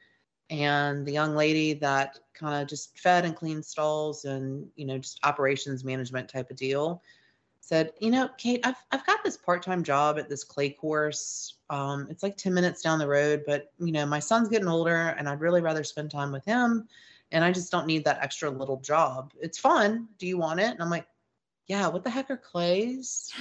[0.49, 4.97] and the young lady that kind of just fed and cleaned stalls and you know
[4.97, 7.03] just operations management type of deal
[7.69, 12.07] said you know kate i've, I've got this part-time job at this clay course um,
[12.09, 15.29] it's like 10 minutes down the road but you know my son's getting older and
[15.29, 16.87] i'd really rather spend time with him
[17.31, 20.71] and i just don't need that extra little job it's fun do you want it
[20.71, 21.05] and i'm like
[21.67, 23.31] yeah what the heck are clays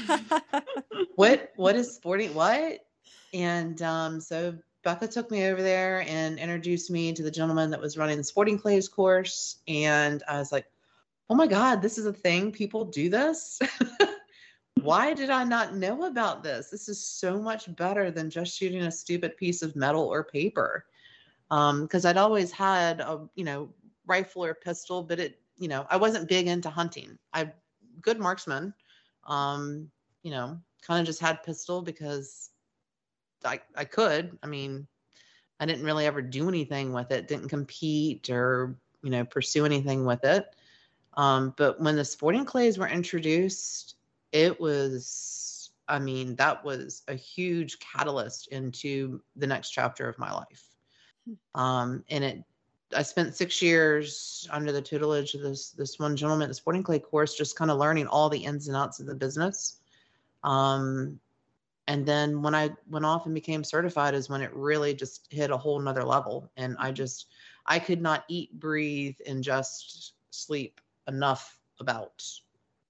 [1.17, 2.85] what what is sporting what
[3.33, 7.81] and um, so Becca took me over there and introduced me to the gentleman that
[7.81, 9.59] was running the sporting clays course.
[9.67, 10.65] And I was like,
[11.29, 12.53] oh my God, this is a thing.
[12.53, 13.59] People do this.
[14.83, 16.71] Why did I not know about this?
[16.71, 20.87] This is so much better than just shooting a stupid piece of metal or paper.
[21.49, 23.71] Because um, I'd always had a, you know,
[24.07, 27.19] rifle or pistol, but it, you know, I wasn't big into hunting.
[27.33, 27.53] I
[28.03, 28.73] good marksman.
[29.27, 29.91] Um,
[30.23, 32.51] you know, kind of just had pistol because
[33.45, 34.39] I, I could.
[34.43, 34.87] I mean,
[35.61, 40.05] I didn't really ever do anything with it, didn't compete or, you know, pursue anything
[40.05, 40.55] with it.
[41.15, 43.97] Um, but when the sporting clays were introduced,
[44.33, 50.33] it was, I mean, that was a huge catalyst into the next chapter of my
[50.33, 50.65] life.
[51.27, 51.61] Hmm.
[51.61, 52.45] Um, and it,
[52.97, 56.83] I spent six years under the tutelage of this this one gentleman at the sporting
[56.83, 59.81] clay course, just kind of learning all the ins and outs of the business.
[60.43, 61.21] Um,
[61.89, 65.51] and then when i went off and became certified is when it really just hit
[65.51, 67.27] a whole nother level and i just
[67.67, 72.23] i could not eat breathe and just sleep enough about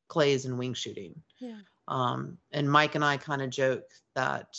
[0.08, 1.58] clays and wing shooting yeah.
[1.88, 4.56] um, and mike and i kind of joke that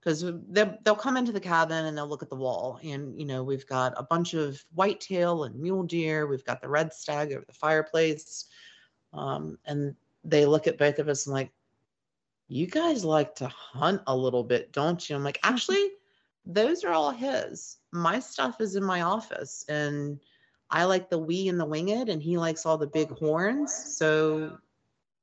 [0.00, 3.26] because they'll, they'll come into the cabin and they'll look at the wall and you
[3.26, 7.32] know we've got a bunch of whitetail and mule deer we've got the red stag
[7.32, 8.46] over the fireplace
[9.12, 11.50] um, and they look at both of us and like
[12.50, 15.14] you guys like to hunt a little bit, don't you?
[15.14, 15.90] I'm like, actually,
[16.44, 17.78] those are all his.
[17.92, 20.18] My stuff is in my office and
[20.68, 23.72] I like the wee and the winged and he likes all the big horns.
[23.72, 24.58] So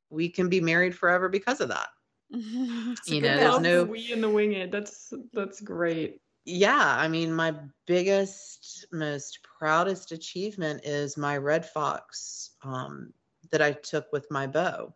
[0.09, 1.87] we can be married forever because of that.
[2.31, 4.71] you know, there's no the wee and the winged.
[4.71, 6.21] That's that's great.
[6.49, 7.53] Yeah, I mean, my
[7.87, 13.11] biggest, most proudest achievement is my red fox um,
[13.51, 14.93] that I took with my bow.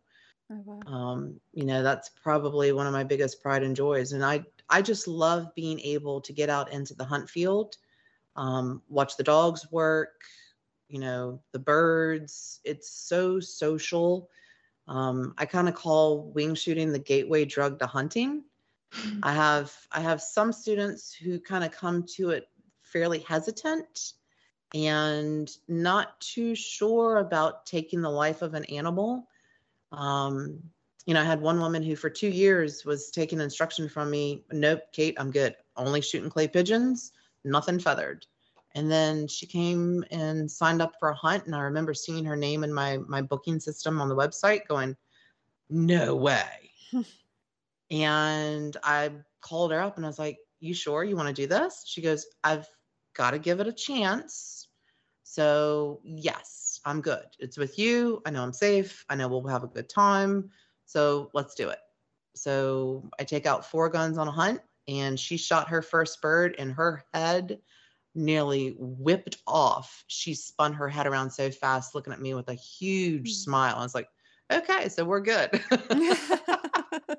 [0.50, 0.80] Oh, wow.
[0.88, 4.14] um, you know, that's probably one of my biggest pride and joys.
[4.14, 7.76] And I, I just love being able to get out into the hunt field,
[8.38, 10.22] um, watch the dogs work,
[10.88, 12.62] you know, the birds.
[12.64, 14.30] It's so social.
[14.88, 18.44] Um, I kind of call wing shooting the gateway drug to hunting.
[19.24, 22.50] I have I have some students who kind of come to it
[22.82, 24.14] fairly hesitant
[24.74, 29.28] and not too sure about taking the life of an animal
[29.92, 30.60] um,
[31.06, 34.46] you know, I had one woman who for two years was taking instruction from me.
[34.52, 35.56] Nope, Kate, I'm good.
[35.76, 37.12] Only shooting clay pigeons,
[37.44, 38.26] nothing feathered.
[38.76, 41.46] And then she came and signed up for a hunt.
[41.46, 44.96] And I remember seeing her name in my my booking system on the website going,
[45.70, 46.72] no way.
[47.92, 51.48] and I called her up and I was like, you sure you want to do
[51.48, 51.84] this?
[51.86, 52.68] She goes, I've
[53.16, 54.68] got to give it a chance.
[55.24, 57.26] So yes, I'm good.
[57.40, 58.22] It's with you.
[58.26, 59.06] I know I'm safe.
[59.10, 60.50] I know we'll have a good time.
[60.86, 61.80] So let's do it.
[62.36, 66.56] So I take out four guns on a hunt, and she shot her first bird,
[66.58, 67.60] and her head
[68.14, 70.04] nearly whipped off.
[70.08, 73.36] She spun her head around so fast, looking at me with a huge mm.
[73.36, 73.76] smile.
[73.78, 74.10] I was like,
[74.52, 75.62] okay, so we're good.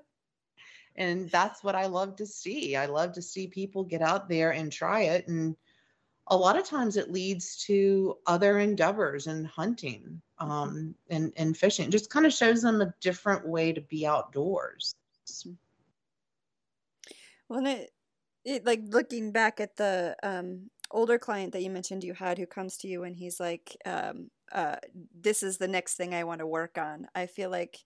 [0.96, 2.76] and that's what I love to see.
[2.76, 5.56] I love to see people get out there and try it and
[6.28, 10.50] a lot of times it leads to other endeavors and hunting mm-hmm.
[10.50, 11.88] um, and, and fishing.
[11.88, 14.94] It just kind of shows them a different way to be outdoors.
[15.28, 15.52] Mm-hmm.
[17.48, 17.90] Well, it,
[18.44, 22.46] it like looking back at the um, older client that you mentioned you had who
[22.46, 24.76] comes to you and he's like, um, uh,
[25.18, 27.08] this is the next thing I want to work on.
[27.14, 27.78] I feel like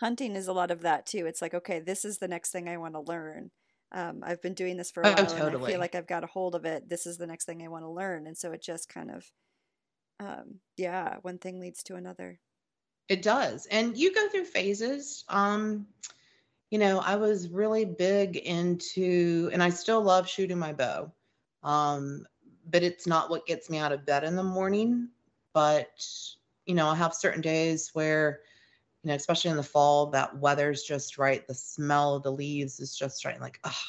[0.00, 1.26] hunting is a lot of that too.
[1.26, 3.50] It's like, okay, this is the next thing I want to learn
[3.92, 5.54] um, I've been doing this for a oh, while totally.
[5.54, 6.88] and I feel like I've got a hold of it.
[6.88, 8.26] This is the next thing I want to learn.
[8.26, 9.30] And so it just kind of,
[10.20, 12.38] um, yeah, one thing leads to another.
[13.08, 13.66] It does.
[13.70, 15.24] And you go through phases.
[15.28, 15.86] Um,
[16.70, 21.10] you know, I was really big into, and I still love shooting my bow.
[21.62, 22.26] Um,
[22.70, 25.08] but it's not what gets me out of bed in the morning.
[25.52, 26.04] But,
[26.66, 28.40] you know, I have certain days where,
[29.02, 31.46] you know, especially in the fall, that weather's just right.
[31.46, 33.40] The smell of the leaves is just right.
[33.40, 33.82] Like, oh,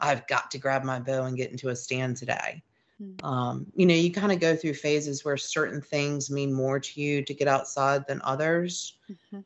[0.00, 2.62] I've got to grab my bow and get into a stand today.
[3.00, 3.24] Mm-hmm.
[3.24, 7.00] Um, you know, you kind of go through phases where certain things mean more to
[7.00, 8.98] you to get outside than others.
[9.10, 9.40] Mm-hmm.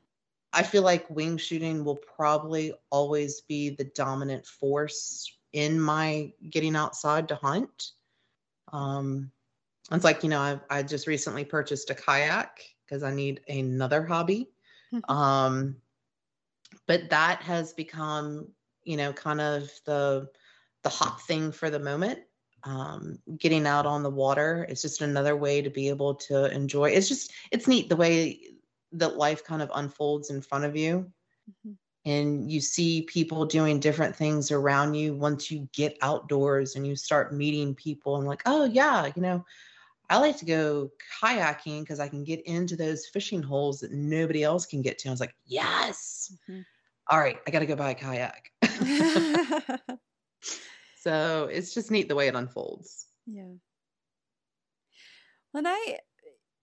[0.53, 6.77] I feel like wing shooting will probably always be the dominant force in my getting
[6.77, 7.93] outside to hunt.
[8.73, 9.31] Um,
[9.93, 14.05] it's like, you know, I, I just recently purchased a kayak because I need another
[14.05, 14.51] hobby.
[15.09, 15.77] um,
[16.87, 18.49] but that has become,
[18.85, 20.29] you know, kind of the
[20.83, 22.21] the hot thing for the moment.
[22.63, 26.91] Um, getting out on the water, it's just another way to be able to enjoy.
[26.91, 28.41] It's just it's neat the way
[28.93, 31.11] that life kind of unfolds in front of you.
[31.51, 31.73] Mm-hmm
[32.07, 36.97] and you see people doing different things around you once you get outdoors and you
[36.97, 39.45] start meeting people and like oh yeah you know
[40.09, 40.91] i like to go
[41.23, 45.09] kayaking because i can get into those fishing holes that nobody else can get to.
[45.09, 46.33] I was like yes.
[46.49, 46.63] Mm-hmm.
[47.11, 48.51] All right i gotta go buy a kayak.
[51.07, 53.07] So it's just neat the way it unfolds.
[53.27, 53.53] Yeah.
[55.53, 55.99] When i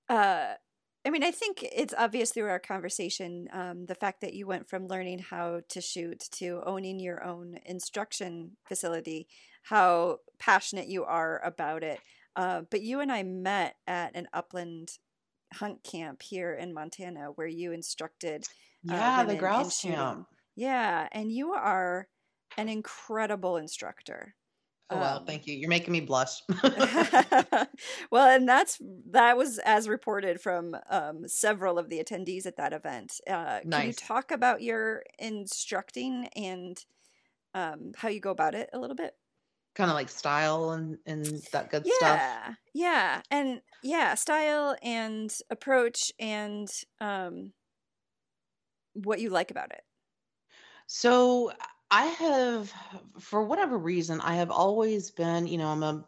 [0.10, 0.56] uh
[1.06, 4.70] I mean, I think it's obvious through our conversation um, the fact that you went
[4.70, 9.28] from learning how to shoot to owning your own instruction facility,
[9.64, 12.00] how passionate you are about it.
[12.36, 14.92] Uh, but you and I met at an upland
[15.54, 18.46] hunt camp here in Montana where you instructed.
[18.90, 20.28] Uh, yeah, the grouse camp.
[20.56, 22.08] Yeah, and you are
[22.58, 24.36] an incredible instructor.
[24.94, 25.56] Oh well, um, thank you.
[25.56, 26.42] You're making me blush.
[28.12, 28.80] well, and that's
[29.12, 33.20] that was as reported from um, several of the attendees at that event.
[33.28, 33.80] Uh, nice.
[33.80, 36.84] Can you talk about your instructing and
[37.54, 39.16] um, how you go about it a little bit?
[39.76, 42.20] Kind of like style and and that good yeah, stuff.
[42.20, 46.70] Yeah, yeah, and yeah, style and approach and
[47.02, 47.54] um,
[48.94, 49.82] what you like about it.
[50.86, 51.52] So
[51.94, 52.74] I have,
[53.20, 56.04] for whatever reason, I have always been, you know, I'm a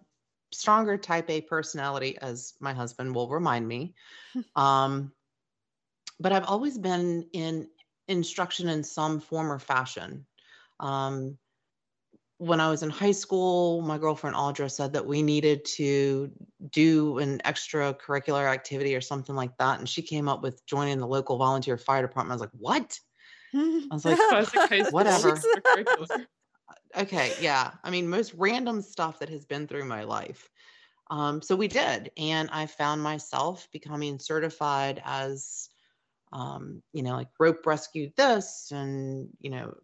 [0.52, 3.93] stronger type A personality, as my husband will remind me.
[4.56, 5.12] um,
[6.19, 7.67] but I've always been in
[8.08, 10.26] instruction in some form or fashion.
[10.80, 11.38] Um,
[12.39, 16.32] when I was in high school, my girlfriend Audra said that we needed to
[16.71, 19.78] do an extracurricular activity or something like that.
[19.78, 22.32] And she came up with joining the local volunteer fire department.
[22.32, 23.00] I was like, what?
[23.91, 24.06] I was
[24.52, 25.39] like, whatever.
[26.98, 27.72] okay, yeah.
[27.84, 30.50] I mean, most random stuff that has been through my life.
[31.12, 35.70] Um, so we did, and I found myself becoming certified as,
[36.32, 39.76] um, you know, like rope rescued this, and you know,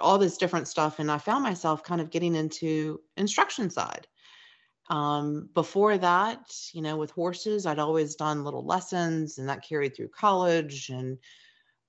[0.00, 0.98] all this different stuff.
[0.98, 4.06] And I found myself kind of getting into instruction side.
[4.90, 9.94] Um, before that, you know, with horses, I'd always done little lessons, and that carried
[9.96, 11.18] through college and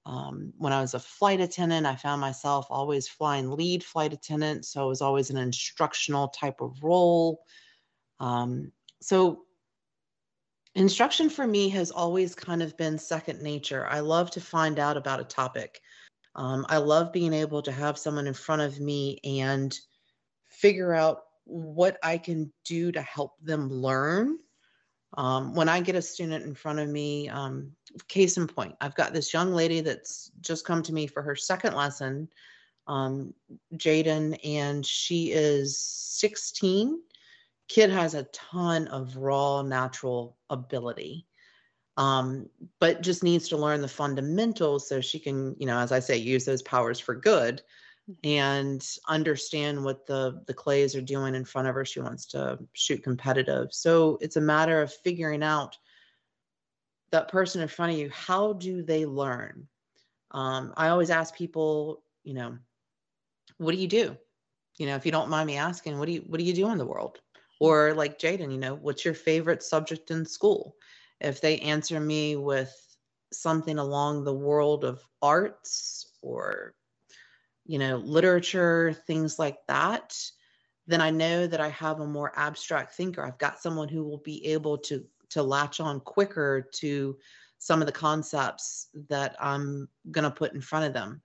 [0.05, 4.65] um, when I was a flight attendant, I found myself always flying lead flight attendant.
[4.65, 7.43] So it was always an instructional type of role.
[8.19, 9.43] Um, so
[10.75, 13.85] instruction for me has always kind of been second nature.
[13.87, 15.81] I love to find out about a topic.
[16.35, 19.77] Um, I love being able to have someone in front of me and
[20.47, 24.37] figure out what I can do to help them learn
[25.17, 27.71] um, when I get a student in front of me, um,
[28.07, 31.35] case in point, I've got this young lady that's just come to me for her
[31.35, 32.29] second lesson,
[32.87, 33.33] um,
[33.75, 37.01] Jaden, and she is 16.
[37.67, 41.25] Kid has a ton of raw natural ability,
[41.97, 45.99] um, but just needs to learn the fundamentals so she can, you know, as I
[45.99, 47.61] say, use those powers for good
[48.23, 51.85] and understand what the the clays are doing in front of her.
[51.85, 53.73] She wants to shoot competitive.
[53.73, 55.77] So it's a matter of figuring out
[57.11, 59.67] that person in front of you how do they learn?
[60.31, 62.57] Um, i always ask people you know
[63.57, 64.17] what do you do?
[64.77, 66.69] You know if you don't mind me asking what do you what do you do
[66.69, 67.19] in the world?
[67.59, 70.75] Or like jaden you know what's your favorite subject in school?
[71.19, 72.73] If they answer me with
[73.31, 76.73] something along the world of arts or
[77.71, 80.13] you know, literature, things like that,
[80.87, 83.25] then I know that I have a more abstract thinker.
[83.25, 87.17] I've got someone who will be able to to latch on quicker to
[87.59, 91.21] some of the concepts that I'm going to put in front of them.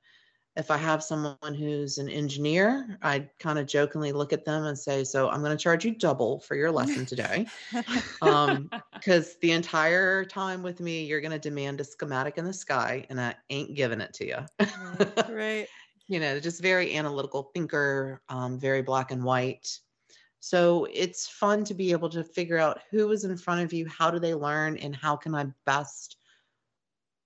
[0.54, 4.78] If I have someone who's an engineer, I kind of jokingly look at them and
[4.78, 7.46] say, So I'm going to charge you double for your lesson today.
[7.72, 8.70] Because um,
[9.42, 13.20] the entire time with me, you're going to demand a schematic in the sky, and
[13.20, 14.38] I ain't giving it to you.
[14.60, 15.28] right.
[15.28, 15.68] right
[16.08, 19.78] you know, just very analytical thinker, um, very black and white.
[20.40, 23.86] So it's fun to be able to figure out who is in front of you,
[23.88, 26.16] how do they learn, and how can I best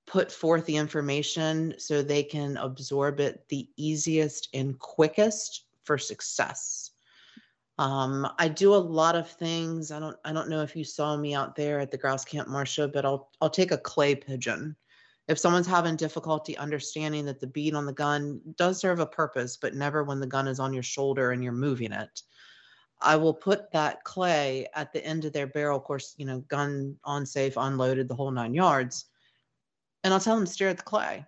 [0.07, 6.91] put forth the information so they can absorb it the easiest and quickest for success.
[7.79, 9.91] Um, I do a lot of things.
[9.91, 12.49] I don't I don't know if you saw me out there at the grouse camp,
[12.49, 14.77] Marcia, but I'll I'll take a clay pigeon
[15.31, 19.57] if someone's having difficulty understanding that the bead on the gun does serve a purpose,
[19.57, 22.23] but never when the gun is on your shoulder and you're moving it.
[23.01, 26.41] I will put that clay at the end of their barrel, of course, you know,
[26.49, 29.07] gun on safe, unloaded, the whole nine yards.
[30.03, 31.25] And I'll tell them to stare at the clay.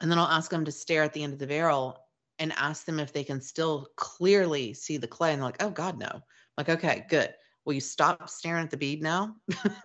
[0.00, 1.96] And then I'll ask them to stare at the end of the barrel
[2.40, 5.32] and ask them if they can still clearly see the clay.
[5.32, 6.10] And they're like, oh God, no.
[6.10, 6.22] I'm
[6.56, 7.32] like, okay, good.
[7.68, 9.36] Will you stop staring at the bead now?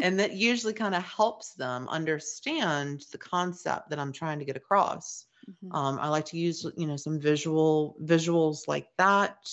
[0.00, 4.56] and that usually kind of helps them understand the concept that I'm trying to get
[4.56, 5.26] across.
[5.50, 5.74] Mm-hmm.
[5.74, 9.50] Um, I like to use, you know, some visual visuals like that.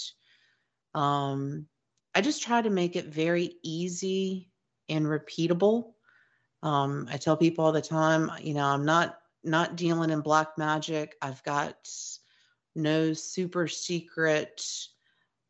[0.94, 1.66] Um,
[2.14, 4.52] I just try to make it very easy
[4.88, 5.94] and repeatable.
[6.62, 10.60] Um, I tell people all the time, you know, I'm not not dealing in black
[10.60, 11.16] magic.
[11.24, 11.90] I've got
[12.76, 14.64] no super secret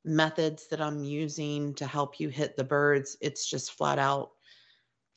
[0.06, 3.18] methods that I'm using to help you hit the birds.
[3.22, 4.32] It's just flat out,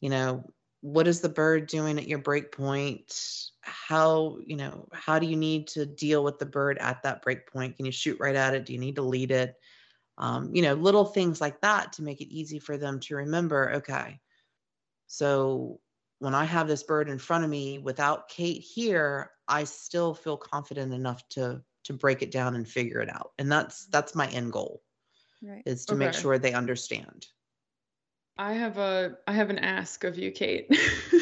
[0.00, 0.44] you know,
[0.82, 3.50] what is the bird doing at your break point?
[3.60, 7.50] How, you know, how do you need to deal with the bird at that break
[7.50, 7.76] point?
[7.76, 8.64] Can you shoot right at it?
[8.64, 9.54] Do you need to lead it?
[10.16, 13.72] Um, you know, little things like that to make it easy for them to remember,
[13.76, 14.20] okay,
[15.06, 15.80] so
[16.18, 20.36] when I have this bird in front of me without Kate here, I still feel
[20.36, 23.32] confident enough to to break it down and figure it out.
[23.38, 24.82] And that's that's my end goal.
[25.42, 25.62] Right.
[25.66, 26.06] Is to okay.
[26.06, 27.26] make sure they understand.
[28.38, 30.74] I have a I have an ask of you, Kate.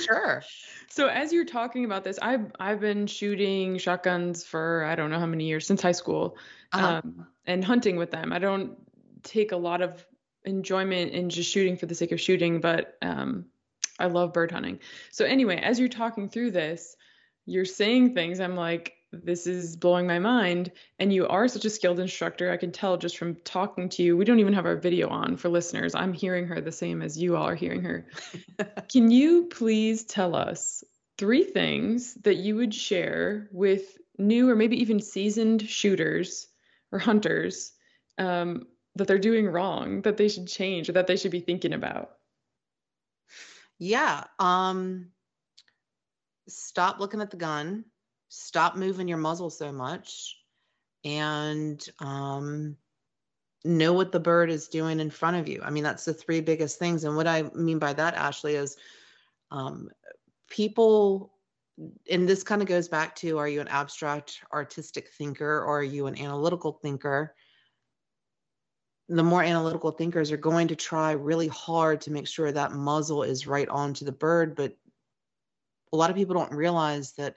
[0.04, 0.42] sure.
[0.90, 5.18] so as you're talking about this, I've I've been shooting shotguns for I don't know
[5.18, 6.36] how many years since high school,
[6.72, 7.00] uh-huh.
[7.02, 8.32] um, and hunting with them.
[8.32, 8.76] I don't
[9.22, 10.06] take a lot of
[10.44, 13.46] enjoyment in just shooting for the sake of shooting, but um,
[13.98, 14.80] I love bird hunting.
[15.10, 16.94] So anyway, as you're talking through this,
[17.46, 18.40] you're saying things.
[18.40, 20.72] I'm like, this is blowing my mind.
[20.98, 22.50] And you are such a skilled instructor.
[22.50, 24.16] I can tell just from talking to you.
[24.16, 25.94] We don't even have our video on for listeners.
[25.94, 28.06] I'm hearing her the same as you all are hearing her.
[28.92, 30.84] can you please tell us
[31.16, 36.46] three things that you would share with new or maybe even seasoned shooters
[36.92, 37.72] or hunters
[38.18, 41.72] um, that they're doing wrong, that they should change, or that they should be thinking
[41.72, 42.10] about?
[43.78, 44.24] Yeah.
[44.38, 45.10] Um,
[46.48, 47.84] stop looking at the gun
[48.28, 50.36] stop moving your muzzle so much
[51.04, 52.76] and um,
[53.64, 55.62] know what the bird is doing in front of you.
[55.64, 57.04] I mean, that's the three biggest things.
[57.04, 58.76] And what I mean by that, Ashley, is
[59.50, 59.88] um,
[60.48, 61.32] people,
[62.10, 65.82] and this kind of goes back to are you an abstract artistic thinker or are
[65.82, 67.34] you an analytical thinker?
[69.08, 73.22] The more analytical thinkers are going to try really hard to make sure that muzzle
[73.22, 74.54] is right onto the bird.
[74.54, 74.76] But
[75.92, 77.36] a lot of people don't realize that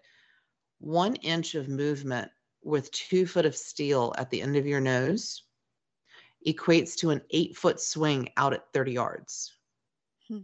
[0.82, 2.30] one inch of movement
[2.64, 5.44] with two foot of steel at the end of your nose
[6.46, 9.54] equates to an eight foot swing out at 30 yards.
[10.28, 10.40] Hmm.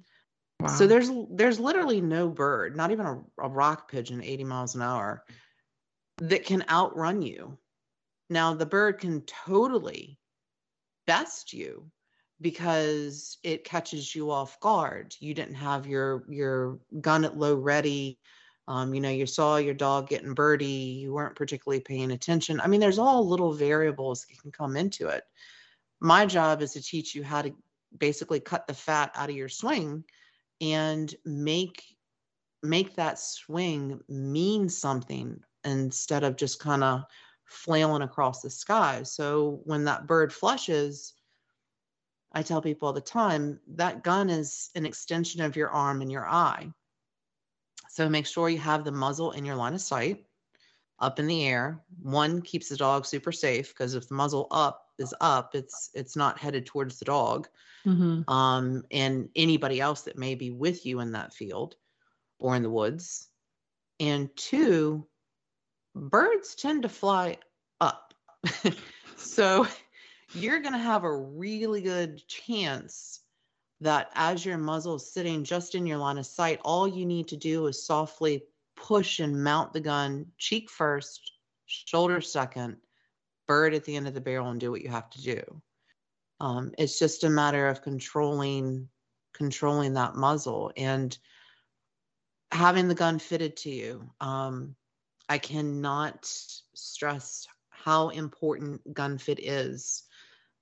[0.60, 0.68] Wow.
[0.70, 4.82] So there's there's literally no bird, not even a, a rock pigeon 80 miles an
[4.82, 5.24] hour,
[6.20, 7.58] that can outrun you.
[8.30, 10.20] Now the bird can totally
[11.06, 11.90] best you
[12.42, 15.16] because it catches you off guard.
[15.20, 18.20] You didn't have your your gun at low ready
[18.68, 22.60] um, you know, you saw your dog getting birdie, you weren't particularly paying attention.
[22.60, 25.24] I mean, there's all little variables that can come into it.
[26.00, 27.56] My job is to teach you how to
[27.98, 30.04] basically cut the fat out of your swing
[30.60, 31.84] and make
[32.64, 37.04] make that swing mean something instead of just kind of
[37.46, 39.04] flailing across the sky.
[39.04, 41.14] So when that bird flushes,
[42.34, 46.12] I tell people all the time that gun is an extension of your arm and
[46.12, 46.72] your eye.
[47.90, 50.26] So make sure you have the muzzle in your line of sight
[51.00, 51.84] up in the air.
[52.02, 56.16] One keeps the dog super safe because if the muzzle up is up, it's it's
[56.16, 57.48] not headed towards the dog.
[57.86, 58.30] Mm-hmm.
[58.32, 61.76] Um, and anybody else that may be with you in that field
[62.40, 63.30] or in the woods.
[64.00, 65.08] And two,
[65.96, 67.38] birds tend to fly
[67.80, 68.14] up.
[69.16, 69.68] so
[70.34, 73.22] you're going to have a really good chance
[73.82, 77.28] that as your muzzle is sitting just in your line of sight, all you need
[77.30, 78.44] to do is softly
[78.76, 81.34] push and mount the gun cheek first,
[81.66, 82.78] shoulder second,
[83.48, 85.62] bird at the end of the barrel, and do what you have to do.
[86.40, 88.90] Um, it's just a matter of controlling
[89.34, 91.16] controlling that muzzle and
[92.52, 94.10] having the gun fitted to you.
[94.20, 94.76] Um,
[95.30, 100.04] I cannot stress how important gun fit is.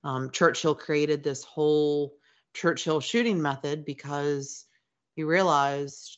[0.04, 2.14] Um, Churchill created this whole
[2.56, 4.64] Churchill shooting method because
[5.14, 6.16] he realized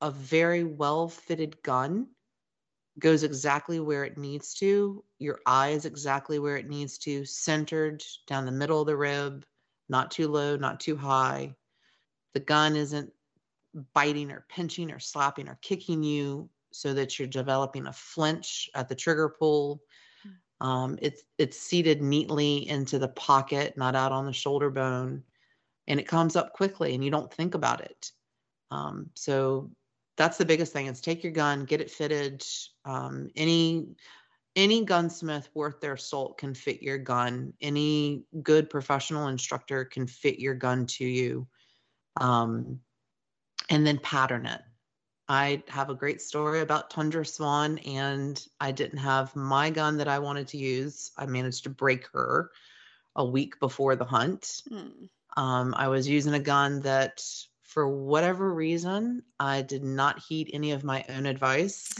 [0.00, 2.06] a very well fitted gun
[2.98, 5.04] goes exactly where it needs to.
[5.18, 9.44] Your eye is exactly where it needs to, centered down the middle of the rib,
[9.90, 11.54] not too low, not too high.
[12.32, 13.12] The gun isn't
[13.92, 18.88] biting or pinching or slapping or kicking you so that you're developing a flinch at
[18.88, 19.82] the trigger pull.
[20.62, 25.22] Um, it's it's seated neatly into the pocket, not out on the shoulder bone,
[25.86, 28.10] and it comes up quickly, and you don't think about it.
[28.70, 29.70] Um, so
[30.16, 32.44] that's the biggest thing: is take your gun, get it fitted.
[32.84, 33.86] Um, any
[34.54, 37.54] any gunsmith worth their salt can fit your gun.
[37.60, 41.46] Any good professional instructor can fit your gun to you,
[42.20, 42.80] um,
[43.70, 44.60] and then pattern it.
[45.28, 50.08] I have a great story about Tundra Swan, and I didn't have my gun that
[50.08, 51.12] I wanted to use.
[51.16, 52.50] I managed to break her
[53.16, 54.62] a week before the hunt.
[54.70, 55.08] Mm.
[55.36, 57.24] Um, I was using a gun that,
[57.62, 61.94] for whatever reason, I did not heed any of my own advice.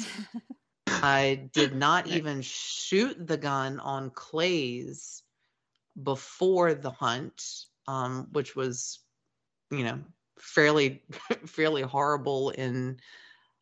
[0.87, 5.22] I did not even shoot the gun on clays
[6.03, 7.43] before the hunt,
[7.87, 9.01] um, which was,
[9.70, 9.99] you know,
[10.39, 11.03] fairly
[11.47, 12.99] fairly horrible in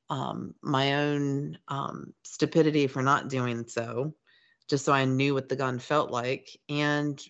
[0.09, 4.15] um, my own um, stupidity for not doing so,
[4.69, 6.59] just so I knew what the gun felt like.
[6.69, 7.21] And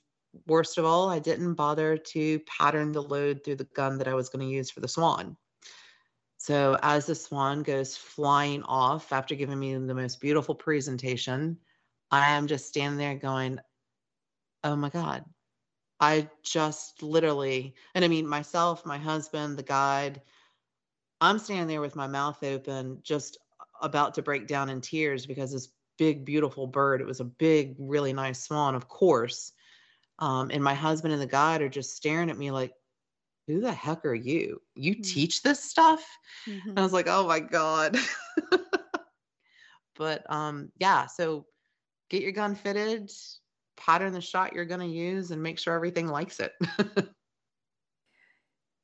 [0.46, 4.14] worst of all, I didn't bother to pattern the load through the gun that I
[4.14, 5.36] was going to use for the swan.
[6.38, 11.58] So as the swan goes flying off after giving me the most beautiful presentation,
[12.10, 13.60] I am just standing there going,
[14.64, 15.24] oh my God,
[16.00, 20.22] I just literally, and I mean, myself, my husband, the guide,
[21.20, 23.36] I'm standing there with my mouth open, just
[23.82, 25.68] about to break down in tears because this
[25.98, 29.52] big, beautiful bird, it was a big, really nice swan, of course.
[30.20, 32.72] Um, and my husband and the guide are just staring at me like,
[33.46, 34.60] who the heck are you?
[34.74, 35.02] You mm-hmm.
[35.02, 36.04] teach this stuff?
[36.46, 36.78] Mm-hmm.
[36.78, 37.96] I was like, oh my God.
[39.96, 41.46] but um, yeah, so
[42.10, 43.10] get your gun fitted,
[43.76, 46.52] pattern the shot you're going to use and make sure everything likes it.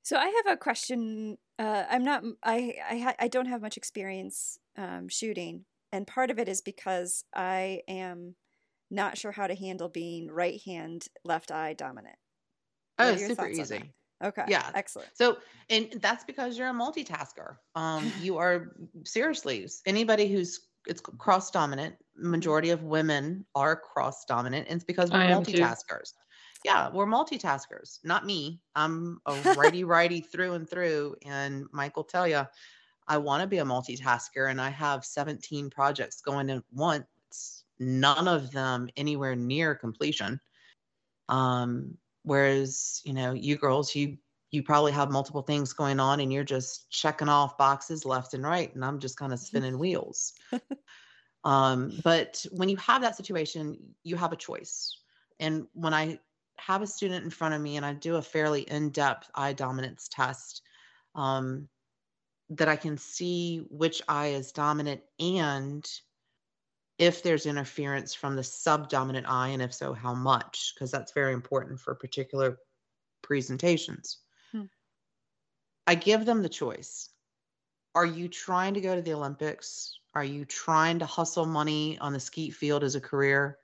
[0.02, 1.36] so I have a question.
[1.58, 2.22] Uh, I'm not.
[2.42, 6.60] I I, ha- I don't have much experience um, shooting, and part of it is
[6.60, 8.34] because I am
[8.90, 12.16] not sure how to handle being right hand, left eye dominant.
[12.98, 13.92] Oh, super easy.
[14.24, 14.44] Okay.
[14.48, 14.70] Yeah.
[14.74, 15.10] Excellent.
[15.14, 17.56] So, and that's because you're a multitasker.
[17.74, 21.96] Um, you are seriously anybody who's it's cross dominant.
[22.16, 26.12] Majority of women are cross dominant, and it's because we're multitaskers.
[26.64, 27.98] Yeah, we're multitaskers.
[28.04, 28.60] Not me.
[28.74, 31.16] I'm a righty righty through and through.
[31.24, 32.42] And Mike will tell you,
[33.08, 37.64] I want to be a multitasker, and I have 17 projects going at once.
[37.78, 40.40] None of them anywhere near completion.
[41.28, 44.18] Um, whereas you know, you girls, you
[44.50, 48.44] you probably have multiple things going on and you're just checking off boxes left and
[48.44, 50.32] right and i'm just kind of spinning wheels
[51.44, 54.98] um, but when you have that situation you have a choice
[55.40, 56.18] and when i
[56.58, 60.08] have a student in front of me and i do a fairly in-depth eye dominance
[60.10, 60.62] test
[61.14, 61.68] um,
[62.50, 66.00] that i can see which eye is dominant and
[66.98, 71.32] if there's interference from the subdominant eye and if so how much because that's very
[71.32, 72.58] important for particular
[73.22, 74.18] presentations
[74.52, 74.64] hmm.
[75.86, 77.10] I give them the choice.
[77.94, 80.00] Are you trying to go to the Olympics?
[80.14, 83.58] Are you trying to hustle money on the skeet field as a career?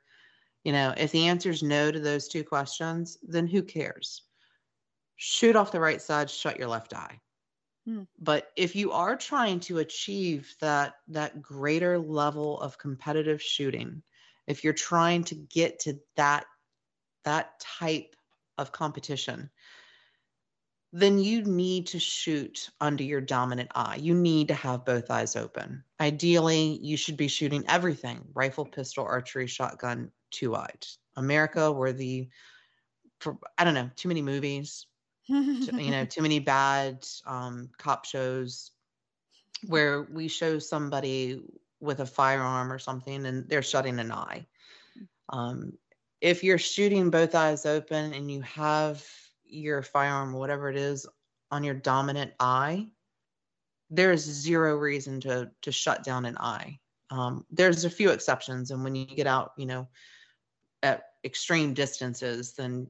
[0.65, 4.23] You know, if the answer is no to those two questions, then who cares?
[5.17, 7.21] Shoot off the right side, shut your left eye.
[7.87, 8.03] Hmm.
[8.19, 14.03] But if you are trying to achieve that that greater level of competitive shooting,
[14.47, 16.47] if you're trying to get to that
[17.25, 18.15] that type
[18.59, 19.51] of competition,
[20.93, 23.97] then you need to shoot under your dominant eye.
[23.97, 25.83] You need to have both eyes open.
[26.01, 30.87] Ideally, you should be shooting everything rifle, pistol, archery, shotgun, two eyed.
[31.17, 32.29] America, where the,
[33.21, 34.87] for, I don't know, too many movies,
[35.29, 38.73] you know, too many bad um, cop shows
[39.67, 41.41] where we show somebody
[41.81, 44.47] with a firearm or something and they're shutting an eye.
[45.29, 45.73] Um,
[46.21, 49.05] if you're shooting both eyes open and you have
[49.45, 51.07] your firearm, whatever it is,
[51.51, 52.89] on your dominant eye,
[53.91, 56.79] there's zero reason to to shut down an eye.
[57.11, 59.87] Um, there's a few exceptions, and when you get out, you know,
[60.83, 62.87] at extreme distances, then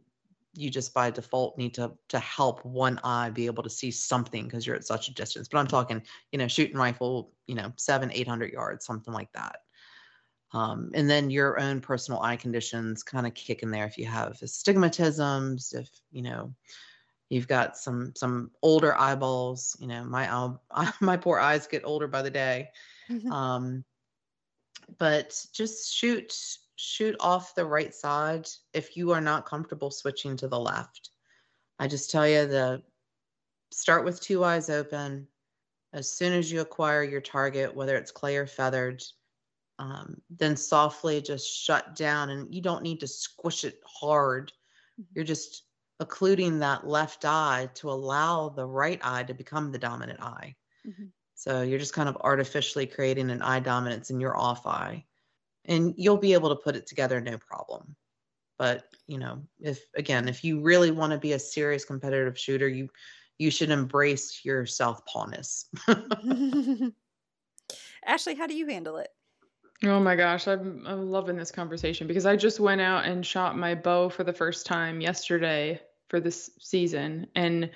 [0.54, 4.44] you just by default need to to help one eye be able to see something
[4.44, 5.48] because you're at such a distance.
[5.48, 9.32] But I'm talking, you know, shooting rifle, you know, seven, eight hundred yards, something like
[9.32, 9.56] that.
[10.52, 14.04] Um, and then your own personal eye conditions kind of kick in there if you
[14.06, 16.54] have astigmatisms, if you know
[17.32, 19.74] you've got some some older eyeballs.
[19.80, 20.50] You know, my
[21.00, 22.68] my poor eyes get older by the day.
[23.10, 23.32] Mm-hmm.
[23.32, 23.84] Um,
[24.98, 26.36] but just shoot
[26.82, 31.10] shoot off the right side if you are not comfortable switching to the left.
[31.78, 32.82] I just tell you the
[33.70, 35.28] start with two eyes open.
[35.92, 39.00] As soon as you acquire your target, whether it's clay or feathered,
[39.78, 42.30] um, then softly just shut down.
[42.30, 44.52] And you don't need to squish it hard.
[45.00, 45.12] Mm-hmm.
[45.14, 45.62] You're just
[46.00, 50.56] occluding that left eye to allow the right eye to become the dominant eye.
[50.86, 51.04] Mm-hmm.
[51.34, 55.04] So you're just kind of artificially creating an eye dominance in your off eye.
[55.66, 57.94] And you'll be able to put it together no problem.
[58.58, 62.68] But, you know, if again, if you really want to be a serious competitive shooter,
[62.68, 62.88] you
[63.38, 65.66] you should embrace your southpawness.
[68.04, 69.08] Ashley, how do you handle it?
[69.84, 73.58] Oh my gosh, I'm I'm loving this conversation because I just went out and shot
[73.58, 77.70] my bow for the first time yesterday for this season and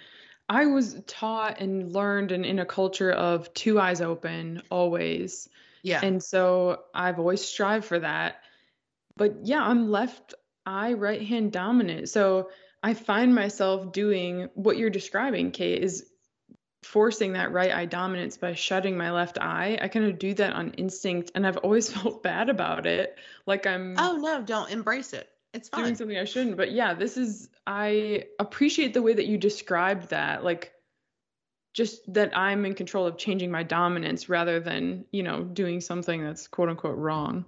[0.49, 5.49] I was taught and learned and in a culture of two eyes open always.
[5.87, 6.01] Yeah.
[6.03, 8.41] And so I've always strived for that.
[9.17, 10.35] But yeah, I'm left
[10.67, 12.09] eye right hand dominant.
[12.09, 12.51] So
[12.83, 16.05] I find myself doing what you're describing, Kate, is
[16.83, 19.79] forcing that right eye dominance by shutting my left eye.
[19.81, 23.17] I kind of do that on instinct and I've always felt bad about it.
[23.47, 25.29] Like I'm Oh no, don't embrace it.
[25.55, 25.85] It's fine.
[25.85, 26.57] doing something I shouldn't.
[26.57, 30.43] But yeah, this is I appreciate the way that you described that.
[30.43, 30.73] Like
[31.77, 36.25] just that I'm in control of changing my dominance rather than, you know, doing something
[36.25, 37.45] that's quote unquote wrong.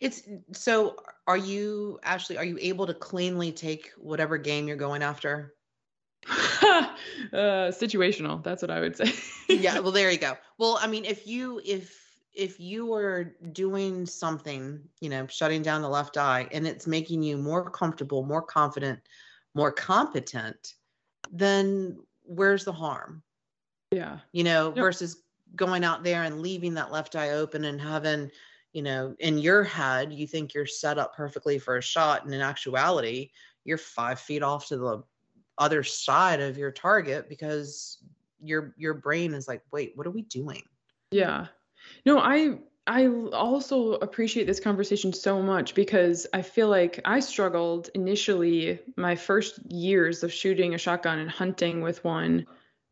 [0.00, 0.22] It's
[0.52, 5.54] so are you actually are you able to cleanly take whatever game you're going after?
[6.30, 6.88] uh,
[7.70, 8.42] situational.
[8.42, 9.12] That's what I would say.
[9.48, 9.78] yeah.
[9.80, 10.38] Well, there you go.
[10.56, 12.00] Well, I mean, if you if
[12.32, 17.22] if you were doing something, you know, shutting down the left eye, and it's making
[17.22, 19.00] you more comfortable, more confident,
[19.54, 20.76] more competent,
[21.30, 23.22] then where's the harm?
[23.94, 24.18] Yeah.
[24.32, 24.76] You know, yep.
[24.76, 25.22] versus
[25.54, 28.30] going out there and leaving that left eye open and having,
[28.72, 32.24] you know, in your head, you think you're set up perfectly for a shot.
[32.24, 33.30] And in actuality,
[33.64, 35.02] you're five feet off to the
[35.58, 37.98] other side of your target because
[38.42, 40.62] your your brain is like wait what are we doing
[41.10, 41.46] yeah
[42.04, 47.88] no i i also appreciate this conversation so much because i feel like i struggled
[47.94, 52.44] initially my first years of shooting a shotgun and hunting with one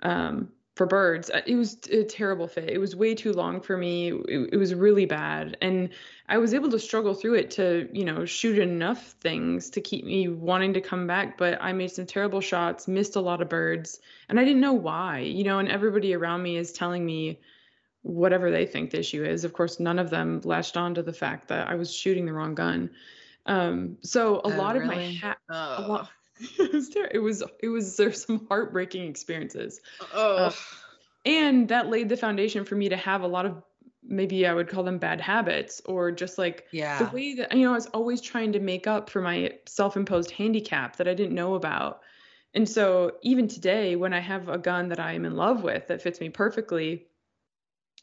[0.05, 0.49] um,
[0.83, 1.31] for birds.
[1.31, 2.69] Uh, it was a terrible fit.
[2.69, 4.11] It was way too long for me.
[4.11, 5.57] It, it, was really bad.
[5.63, 5.91] And
[6.29, 10.05] I was able to struggle through it to, you know, shoot enough things to keep
[10.05, 11.39] me wanting to come back.
[11.39, 14.73] But I made some terrible shots, missed a lot of birds, and I didn't know
[14.73, 17.39] why, you know, and everybody around me is telling me
[18.03, 19.45] whatever they think the issue is.
[19.45, 22.33] Of course, none of them latched on to the fact that I was shooting the
[22.33, 22.91] wrong gun.
[23.47, 24.85] Um, so a oh, lot really?
[24.85, 25.77] of my hat, oh.
[25.79, 26.11] a lot,
[26.59, 29.81] it was ter- it was it was there's some heartbreaking experiences.
[30.15, 30.37] Oh.
[30.37, 30.53] Uh,
[31.25, 33.63] and that laid the foundation for me to have a lot of
[34.03, 36.99] maybe I would call them bad habits or just like yeah.
[36.99, 40.31] the way that you know I was always trying to make up for my self-imposed
[40.33, 42.01] handicap that I didn't know about.
[42.55, 45.89] And so even today when I have a gun that I am in love with
[45.89, 47.07] that fits me perfectly,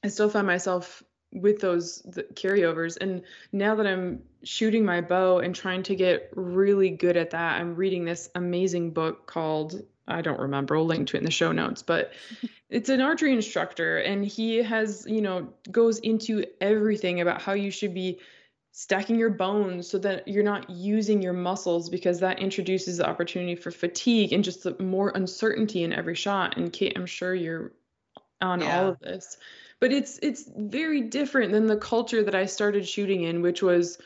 [0.03, 2.01] I still find myself with those
[2.34, 2.97] carryovers.
[2.99, 3.21] And
[3.51, 7.75] now that i'm shooting my bow and trying to get really good at that i'm
[7.75, 11.51] reading this amazing book called i don't remember i'll link to it in the show
[11.51, 12.13] notes but
[12.69, 13.97] it's an archery instructor.
[13.97, 18.19] And he has you know goes into everything about how you should be
[18.71, 23.55] stacking your bones so that you're not using your muscles because that introduces the opportunity
[23.55, 26.57] for fatigue and just more uncertainty in every shot.
[26.57, 27.73] And kate i'm sure you're
[28.41, 28.80] on yeah.
[28.80, 29.38] all of this
[29.80, 33.97] but it's it's very different than the culture that I started shooting in, which was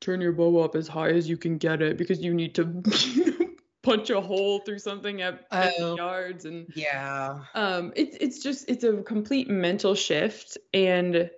[0.00, 3.56] turn your bow up as high as you can get it because you need to
[3.82, 6.44] punch a hole through something at oh, yards.
[6.44, 7.40] And yeah.
[7.54, 10.58] um it's it's just it's a complete mental shift.
[10.74, 11.30] And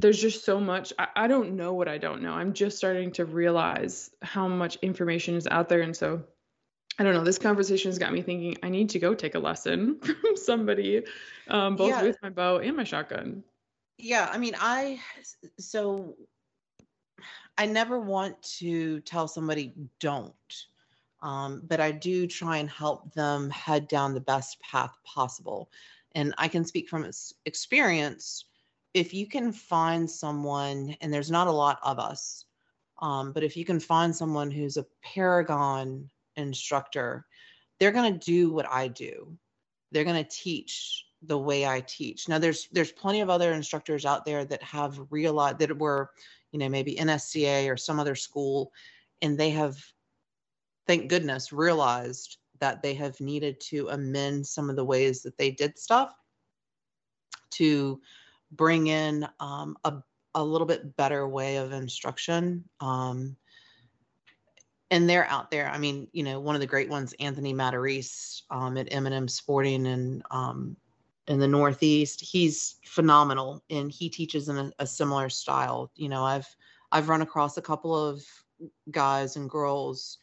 [0.00, 2.32] there's just so much I, I don't know what i don't know.
[2.32, 5.82] I'm just starting to realize how much information is out there.
[5.82, 6.22] And so
[6.98, 7.22] I don't know.
[7.22, 8.56] This conversation has got me thinking.
[8.62, 11.04] I need to go take a lesson from somebody,
[11.46, 12.02] um, both yeah.
[12.02, 13.44] with my bow and my shotgun.
[13.98, 15.00] Yeah, I mean, I
[15.58, 16.16] so
[17.56, 20.64] I never want to tell somebody don't,
[21.22, 25.70] um, but I do try and help them head down the best path possible.
[26.12, 27.08] And I can speak from
[27.44, 28.46] experience.
[28.94, 32.44] If you can find someone, and there's not a lot of us,
[33.00, 37.26] um, but if you can find someone who's a paragon instructor,
[37.78, 39.36] they're going to do what I do.
[39.92, 42.28] They're going to teach the way I teach.
[42.28, 46.10] Now there's there's plenty of other instructors out there that have realized that were,
[46.52, 48.72] you know, maybe NSCA or some other school
[49.20, 49.76] and they have
[50.86, 55.50] thank goodness realized that they have needed to amend some of the ways that they
[55.50, 56.14] did stuff
[57.50, 58.00] to
[58.52, 59.94] bring in um, a,
[60.34, 62.64] a little bit better way of instruction.
[62.80, 63.36] Um,
[64.90, 65.68] and they're out there.
[65.68, 69.86] I mean, you know, one of the great ones, Anthony Matarese um, at M&M Sporting
[69.86, 70.76] and um,
[71.26, 72.20] in the Northeast.
[72.20, 75.90] He's phenomenal, and he teaches in a, a similar style.
[75.94, 76.48] You know, I've
[76.90, 78.24] I've run across a couple of
[78.90, 80.18] guys and girls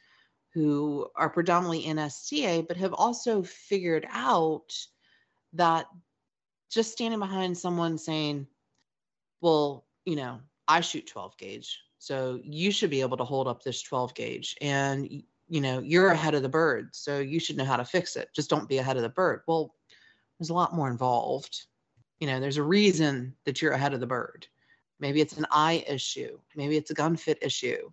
[0.53, 4.74] who are predominantly in STA, but have also figured out
[5.53, 5.86] that
[6.72, 8.47] just standing behind someone saying,
[9.41, 13.63] well, you know, I shoot 12 gauge, so you should be able to hold up
[13.63, 14.55] this 12 gauge.
[14.61, 15.09] And,
[15.49, 18.29] you know, you're ahead of the bird, so you should know how to fix it.
[18.31, 19.41] Just don't be ahead of the bird.
[19.47, 19.73] Well,
[20.37, 21.63] there's a lot more involved.
[22.19, 24.45] You know, there's a reason that you're ahead of the bird.
[24.99, 26.37] Maybe it's an eye issue.
[26.55, 27.89] Maybe it's a gun fit issue.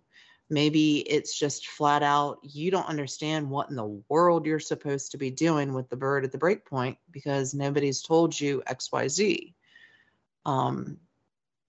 [0.47, 5.17] Maybe it's just flat out you don't understand what in the world you're supposed to
[5.17, 9.55] be doing with the bird at the break point because nobody's told you XYZ.
[10.45, 10.99] Um,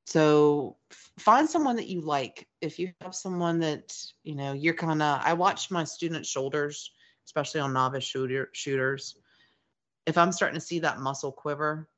[0.07, 0.77] so
[1.19, 2.47] find someone that you like.
[2.61, 6.91] If you have someone that, you know, you're kind of, I watch my students' shoulders,
[7.27, 9.17] especially on novice shooter, shooters.
[10.07, 11.89] If I'm starting to see that muscle quiver,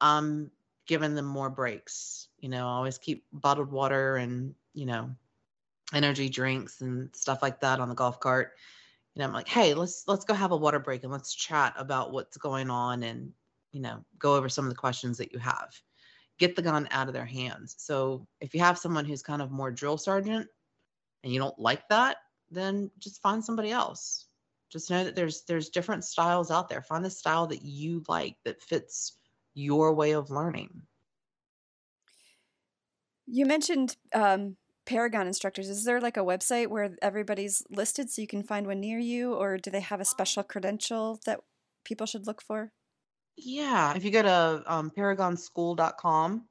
[0.00, 0.50] I'm
[0.86, 2.28] giving them more breaks.
[2.40, 5.10] You know, I always keep bottled water and, you know,
[5.92, 8.52] energy drinks and stuff like that on the golf cart.
[9.14, 12.12] And I'm like, hey, let's let's go have a water break and let's chat about
[12.12, 13.32] what's going on and
[13.72, 15.70] you know go over some of the questions that you have.
[16.38, 17.74] Get the gun out of their hands.
[17.78, 20.48] So if you have someone who's kind of more drill sergeant
[21.24, 22.18] and you don't like that,
[22.50, 24.26] then just find somebody else.
[24.70, 26.82] Just know that there's there's different styles out there.
[26.82, 29.18] Find the style that you like that fits
[29.54, 30.82] your way of learning.
[33.26, 38.28] You mentioned um, Paragon instructors, is there like a website where everybody's listed so you
[38.28, 41.40] can find one near you, or do they have a special credential that
[41.84, 42.72] people should look for?
[43.36, 46.44] Yeah, if you go to um, paragonschool.com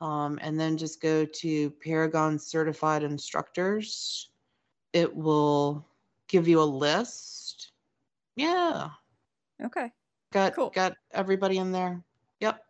[0.00, 4.30] um, and then just go to Paragon Certified Instructors,
[4.92, 5.86] it will
[6.28, 7.72] give you a list.
[8.36, 8.88] Yeah.
[9.62, 9.92] Okay.
[10.32, 10.70] Got cool.
[10.70, 12.02] got everybody in there.
[12.40, 12.62] Yep.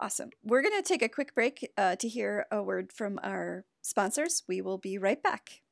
[0.00, 0.30] Awesome.
[0.42, 4.42] We're going to take a quick break uh, to hear a word from our sponsors.
[4.48, 5.62] We will be right back.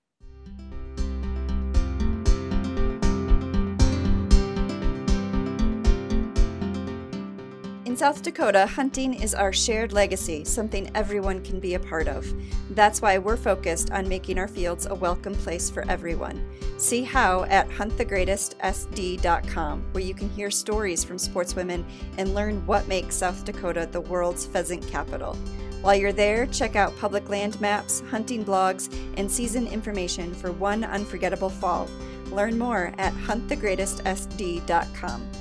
[7.90, 12.24] In South Dakota, hunting is our shared legacy, something everyone can be a part of.
[12.76, 16.40] That's why we're focused on making our fields a welcome place for everyone.
[16.78, 21.82] See how at huntthegreatestsd.com, where you can hear stories from sportswomen
[22.16, 25.34] and learn what makes South Dakota the world's pheasant capital.
[25.82, 30.84] While you're there, check out public land maps, hunting blogs, and season information for one
[30.84, 31.88] unforgettable fall.
[32.26, 35.39] Learn more at huntthegreatestsd.com.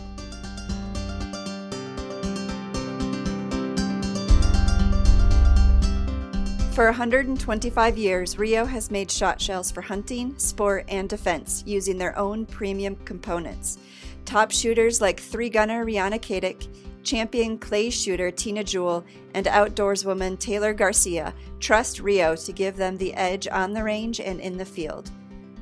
[6.79, 12.17] For 125 years, Rio has made shot shells for hunting, sport, and defense using their
[12.17, 13.79] own premium components.
[14.23, 16.69] Top shooters like three gunner Rihanna Kadick,
[17.03, 19.03] champion clay shooter Tina Jewell,
[19.33, 24.39] and outdoorswoman Taylor Garcia trust Rio to give them the edge on the range and
[24.39, 25.11] in the field.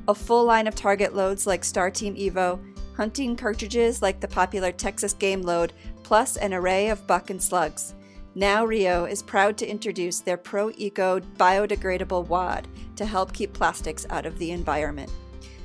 [0.07, 2.59] A full line of target loads like Star Team Evo,
[2.95, 7.95] hunting cartridges like the popular Texas Game Load, plus an array of buck and slugs.
[8.37, 14.05] Now Rio is proud to introduce their Pro Eco biodegradable wad to help keep plastics
[14.11, 15.11] out of the environment.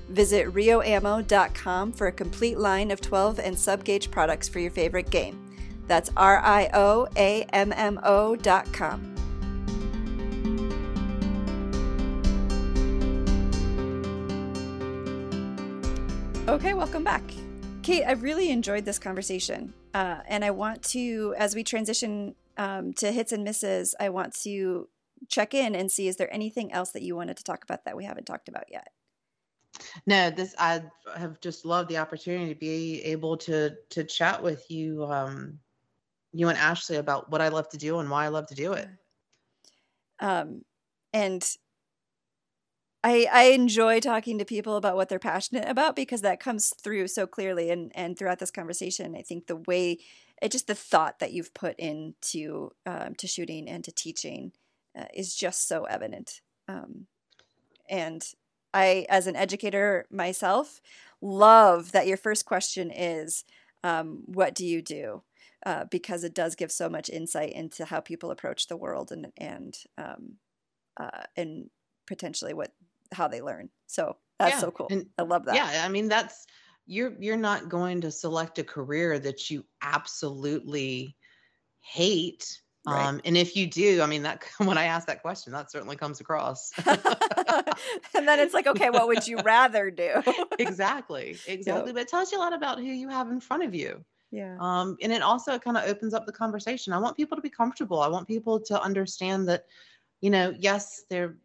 [0.09, 5.11] Visit rioammo.com for a complete line of 12 and sub gauge products for your favorite
[5.11, 5.55] game.
[5.87, 9.15] That's R I O A M M O.com.
[16.49, 17.23] Okay, welcome back.
[17.83, 19.75] Kate, I really enjoyed this conversation.
[19.93, 24.35] Uh, and I want to, as we transition um, to hits and misses, I want
[24.43, 24.89] to
[25.29, 27.97] check in and see is there anything else that you wanted to talk about that
[27.97, 28.89] we haven't talked about yet?
[30.07, 30.83] No, this I
[31.17, 35.59] have just loved the opportunity to be able to to chat with you, um,
[36.33, 38.73] you and Ashley about what I love to do and why I love to do
[38.75, 38.89] it.
[40.21, 40.63] Um,
[41.13, 41.43] and
[43.03, 47.09] I I enjoy talking to people about what they're passionate about because that comes through
[47.09, 49.17] so clearly and and throughout this conversation.
[49.17, 49.99] I think the way
[50.43, 54.53] it just the thought that you've put into um, to shooting and to teaching
[54.99, 56.41] uh, is just so evident.
[56.69, 57.07] Um,
[57.89, 58.27] and
[58.75, 60.81] I, as an educator myself,
[61.21, 63.45] love that your first question is,
[63.85, 65.23] um, "What do you do?"
[65.65, 69.33] Uh, because it does give so much insight into how people approach the world and
[69.37, 70.35] and um,
[70.99, 71.71] uh, and
[72.09, 72.73] potentially what
[73.13, 73.69] how they learn.
[73.87, 74.61] So that's yeah.
[74.61, 74.89] so cool.
[74.91, 75.55] And I love that.
[75.55, 76.47] Yeah, I mean that's
[76.87, 81.17] you're you're not going to select a career that you absolutely
[81.81, 83.07] hate Right.
[83.07, 85.97] Um, and if you do, I mean, that when I ask that question, that certainly
[85.97, 86.73] comes across.
[86.87, 90.21] and then it's like, okay, what would you rather do?
[90.59, 91.87] exactly, exactly.
[91.87, 91.95] Yep.
[91.95, 94.05] But it tells you a lot about who you have in front of you.
[94.33, 94.57] Yeah.
[94.61, 96.93] Um, and it also kind of opens up the conversation.
[96.93, 98.01] I want people to be comfortable.
[98.01, 99.67] I want people to understand that,
[100.21, 101.37] you know, yes, they're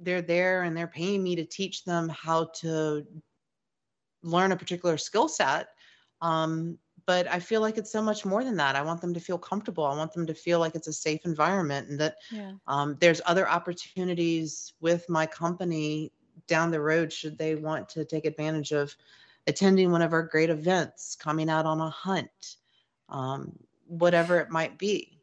[0.00, 3.04] they're there and they're paying me to teach them how to
[4.22, 5.68] learn a particular skill set.
[6.20, 8.76] Um, but I feel like it's so much more than that.
[8.76, 9.84] I want them to feel comfortable.
[9.84, 12.54] I want them to feel like it's a safe environment and that Yeah.
[12.66, 16.12] um, there's other opportunities with my company
[16.46, 18.94] down the road should they want to take advantage of
[19.46, 22.56] attending one of our great events, coming out on a hunt,
[23.08, 25.17] um, whatever it might be.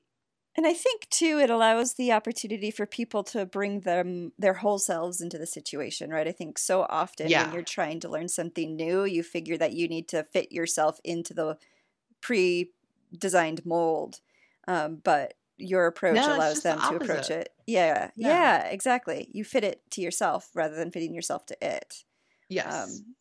[0.57, 4.79] And I think too, it allows the opportunity for people to bring them their whole
[4.79, 6.27] selves into the situation, right?
[6.27, 7.37] I think so often Yeah.
[7.37, 10.99] when you're trying to learn something new, you figure that you need to fit yourself
[11.03, 11.57] into the
[12.21, 14.21] pre-designed mold,
[14.67, 17.53] um, but your approach No, allows just the them to approach it.
[17.67, 18.67] Yeah, yeah, Yeah.
[18.67, 19.29] exactly.
[19.33, 22.05] You fit it to yourself rather than fitting yourself to it.
[22.49, 23.03] Yes.
[23.05, 23.15] Um,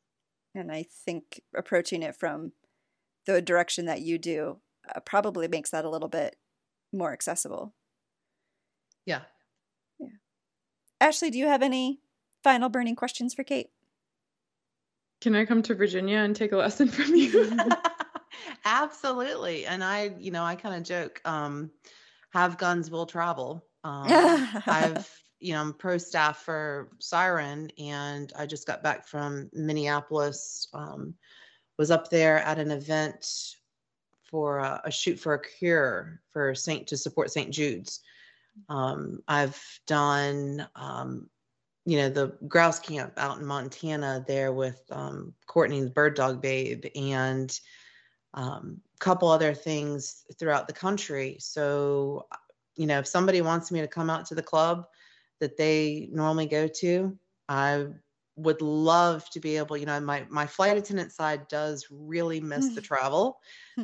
[0.55, 2.53] and I think approaching it from
[3.27, 4.61] the direction that you do
[4.95, 6.37] uh, probably makes that a little bit
[6.95, 7.75] more accessible.
[9.07, 9.23] yeah.
[11.01, 12.01] Ashley, do you have any
[12.43, 13.71] final burning questions for Kate?
[15.21, 17.51] Can I come to Virginia and take a lesson from you?
[18.65, 19.67] Absolutely.
[19.67, 21.71] And I, you know, I kind of joke, um,
[22.31, 23.65] have guns will travel.
[23.85, 24.07] Um,
[24.67, 25.09] I've,
[25.41, 31.15] you know, I'm pro staff for Syren and I just got back from Minneapolis, um,
[31.79, 33.57] was up there at an event
[34.35, 37.53] for a, a shoot for a cure for Saint to support St.
[37.53, 38.01] Jude's.
[38.69, 41.31] Um, I've done, um,
[41.87, 46.43] you know, the grouse camp out in Montana there with um, Courtney, the bird dog
[46.43, 47.57] babe, and
[48.35, 51.37] um, a couple other things throughout the country.
[51.39, 52.27] So,
[52.75, 54.89] you know, if somebody wants me to come out to the club
[55.39, 57.17] that they normally go to,
[57.49, 57.87] I
[58.37, 62.75] would love to be able, you know, my my flight attendant side does really miss
[62.75, 63.39] the travel.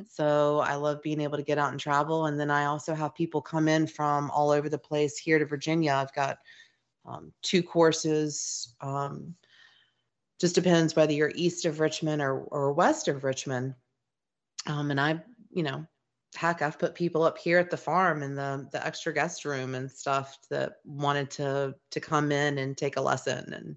[0.09, 2.27] So I love being able to get out and travel.
[2.27, 5.47] And then I also have people come in from all over the place here to
[5.47, 5.93] Virginia.
[5.93, 6.39] I've got
[7.07, 8.75] um, two courses.
[8.81, 9.35] Um,
[10.41, 13.75] just depends whether you're east of Richmond or, or west of Richmond.
[14.67, 15.87] Um, and I, you know,
[16.35, 19.75] heck, I've put people up here at the farm in the the extra guest room
[19.75, 23.77] and stuff that wanted to to come in and take a lesson and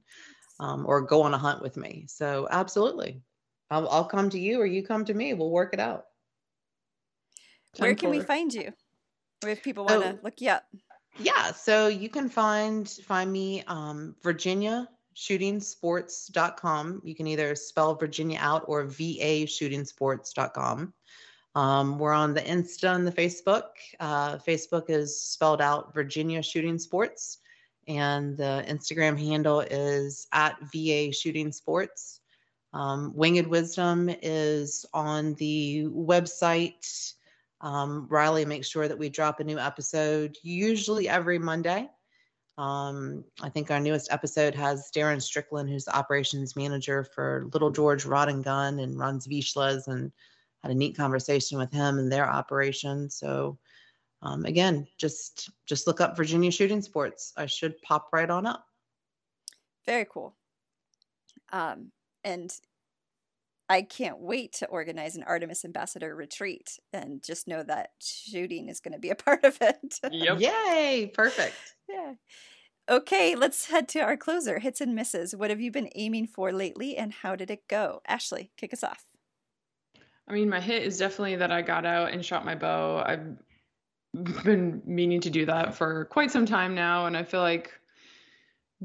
[0.64, 2.06] um, or go on a hunt with me.
[2.08, 3.22] So absolutely,
[3.70, 5.34] I'll I'll come to you or you come to me.
[5.34, 6.06] We'll work it out.
[7.78, 8.72] Where Ten can we find you?
[9.46, 10.20] If people want to Oh.
[10.24, 10.64] look you up.
[11.20, 17.02] Yeah, so you can find find me um Virginia shootingsports.com.
[17.04, 20.94] You can either spell Virginia out or VA shootingsports.com.
[21.56, 23.66] Um, we're on the Insta and the Facebook.
[24.00, 27.40] Uh, Facebook is spelled out Virginia Shooting Sports,
[27.88, 32.22] and the Instagram handle is at VA Shooting Sports.
[32.74, 37.14] Um, Winged Wisdom is on the website.
[37.62, 41.90] Um, Riley makes sure that we drop a new episode usually every Monday.
[42.58, 47.72] Um, I think our newest episode has Darren Strickland, who's the operations manager for Little
[47.72, 50.12] George Rod and Gun and runs Vizslas, and
[50.62, 53.10] had a neat conversation with him and their operation.
[53.10, 53.58] So,
[54.24, 57.34] um, again, just just look up Virginia Shooting Sports.
[57.36, 58.66] I should pop right on up.
[59.86, 60.34] Very cool.
[61.52, 61.92] Um,
[62.24, 62.52] and
[63.68, 68.80] I can't wait to organize an Artemis Ambassador retreat and just know that shooting is
[68.80, 70.00] going to be a part of it.
[70.10, 70.40] Yep.
[70.40, 71.12] Yay!
[71.14, 71.56] Perfect.
[71.90, 72.14] yeah.
[72.90, 75.36] Okay, let's head to our closer hits and misses.
[75.36, 78.02] What have you been aiming for lately and how did it go?
[78.08, 79.04] Ashley, kick us off.
[80.28, 83.04] I mean, my hit is definitely that I got out and shot my bow.
[83.06, 83.38] I've
[84.14, 87.72] been meaning to do that for quite some time now, and I feel like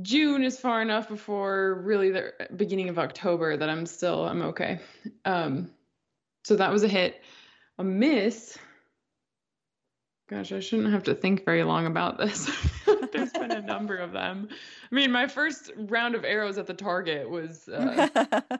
[0.02, 4.80] June is far enough before really the beginning of October that I'm still I'm okay.
[5.24, 5.70] Um,
[6.44, 7.22] so that was a hit.
[7.78, 8.58] A miss.
[10.28, 12.50] Gosh, I shouldn't have to think very long about this.
[13.12, 14.48] There's been a number of them.
[14.90, 18.08] I mean, my first round of arrows at the target was uh,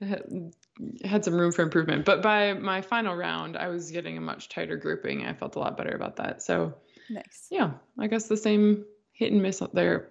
[0.00, 0.52] had-
[1.04, 2.04] had some room for improvement.
[2.04, 5.24] But by my final round, I was getting a much tighter grouping.
[5.24, 6.42] I felt a lot better about that.
[6.42, 6.74] So
[7.10, 7.46] nice.
[7.50, 10.10] yeah, I guess the same hit and miss up there,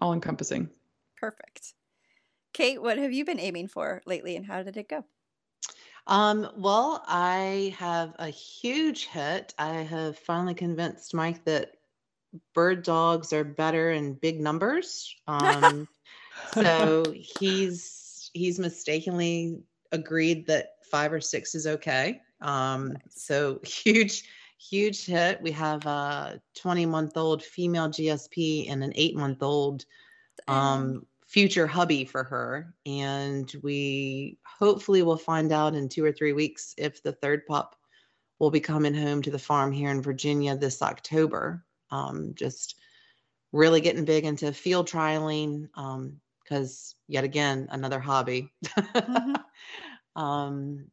[0.00, 0.70] all encompassing.
[1.16, 1.74] Perfect.
[2.52, 5.04] Kate, what have you been aiming for lately and how did it go?
[6.06, 9.54] Um, well, I have a huge hit.
[9.58, 11.72] I have finally convinced Mike that
[12.54, 15.14] bird dogs are better in big numbers.
[15.26, 15.86] Um,
[16.54, 17.99] so he's
[18.32, 19.58] he's mistakenly
[19.92, 22.20] agreed that five or six is okay.
[22.40, 24.24] Um, so huge,
[24.58, 25.40] huge hit.
[25.42, 29.84] We have a 20 month old female GSP and an eight month old
[30.48, 32.74] um, future hubby for her.
[32.86, 37.76] And we hopefully will find out in two or three weeks if the third pup
[38.38, 41.64] will be coming home to the farm here in Virginia this October.
[41.90, 42.76] Um, just
[43.52, 45.68] really getting big into field trialing
[46.50, 48.52] because, yet again, another hobby.
[48.66, 49.34] mm-hmm.
[50.20, 50.86] um,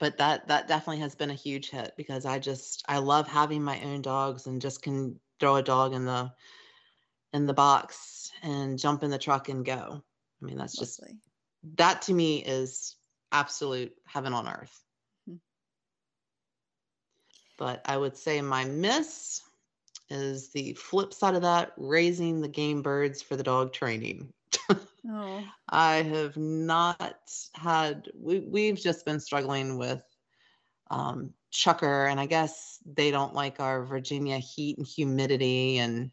[0.00, 3.62] but that that definitely has been a huge hit because I just I love having
[3.62, 6.32] my own dogs and just can throw a dog in the
[7.32, 10.02] in the box and jump in the truck and go.
[10.42, 11.00] I mean, that's just
[11.76, 12.96] that to me is
[13.30, 14.82] absolute heaven on earth.
[15.28, 15.36] Mm-hmm.
[17.58, 19.42] But I would say my miss
[20.10, 24.32] is the flip side of that raising the game birds for the dog training.
[25.08, 25.44] oh.
[25.68, 30.02] I have not had, we, we've just been struggling with
[30.90, 35.78] um, chukar, and I guess they don't like our Virginia heat and humidity.
[35.78, 36.10] And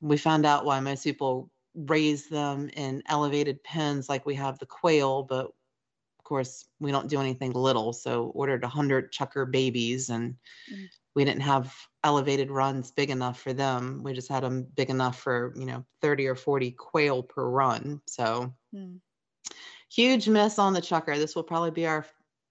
[0.00, 4.66] we found out why most people raise them in elevated pens like we have the
[4.66, 7.92] quail, but of course we don't do anything little.
[7.92, 10.36] So ordered 100 chukar babies, and
[10.72, 10.86] mm.
[11.14, 14.02] We didn't have elevated runs big enough for them.
[14.02, 18.00] We just had them big enough for, you know, 30 or 40 quail per run.
[18.06, 18.98] So mm.
[19.90, 21.16] huge miss on the chukar.
[21.16, 22.04] This will probably be our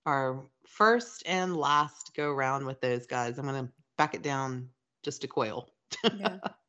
[0.05, 3.38] our first and last go round with those guys.
[3.38, 4.70] I'm going to back it down
[5.03, 5.70] just to quail.
[6.18, 6.38] yeah.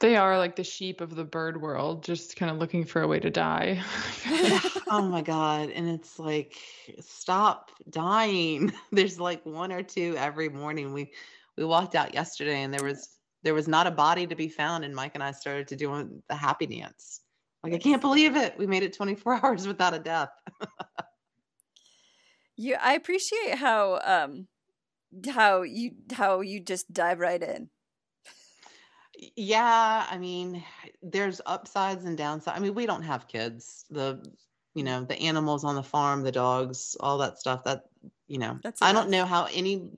[0.00, 3.06] They are like the sheep of the bird world, just kind of looking for a
[3.06, 3.82] way to die.
[4.88, 5.70] oh my God.
[5.70, 6.56] And it's like,
[7.00, 8.72] stop dying.
[8.92, 10.92] There's like one or two every morning.
[10.92, 11.12] We
[11.60, 14.84] we walked out yesterday and there was there was not a body to be found
[14.84, 17.20] and mike and i started to do the happy dance
[17.62, 20.30] like i can't believe it we made it 24 hours without a death
[22.56, 24.46] you i appreciate how um
[25.28, 27.68] how you how you just dive right in
[29.36, 30.62] yeah i mean
[31.02, 34.24] there's upsides and downsides i mean we don't have kids the
[34.74, 37.84] you know the animals on the farm the dogs all that stuff that
[38.28, 39.90] you know That's i don't know how any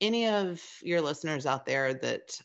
[0.00, 2.40] any of your listeners out there that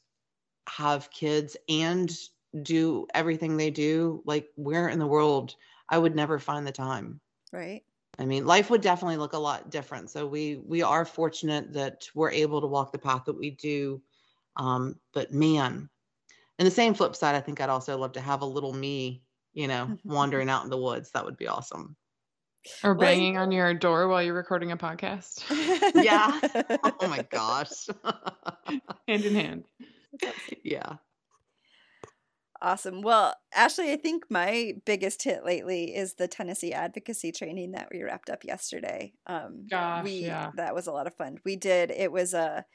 [0.68, 2.16] have kids and
[2.62, 5.56] do everything they do, like where in the world
[5.90, 7.20] I would never find the time.
[7.52, 7.84] Right.
[8.20, 10.10] I mean, life would definitely look a lot different.
[10.10, 14.02] So we we are fortunate that we're able to walk the path that we do.
[14.56, 15.90] Um, but man,
[16.60, 19.22] and the same flip side, I think I'd also love to have a little me,
[19.54, 21.12] you know, wandering out in the woods.
[21.12, 21.96] That would be awesome.
[22.84, 25.44] Or banging well, on your door while you're recording a podcast.
[26.04, 26.40] yeah.
[26.84, 27.88] Oh my gosh.
[29.08, 29.64] hand in hand.
[30.64, 30.96] Yeah.
[32.62, 33.02] Awesome.
[33.02, 38.02] Well, Ashley, I think my biggest hit lately is the Tennessee advocacy training that we
[38.02, 39.14] wrapped up yesterday.
[39.28, 40.52] Um, Gosh, we, yeah.
[40.56, 41.38] That was a lot of fun.
[41.46, 42.66] We did, it was a,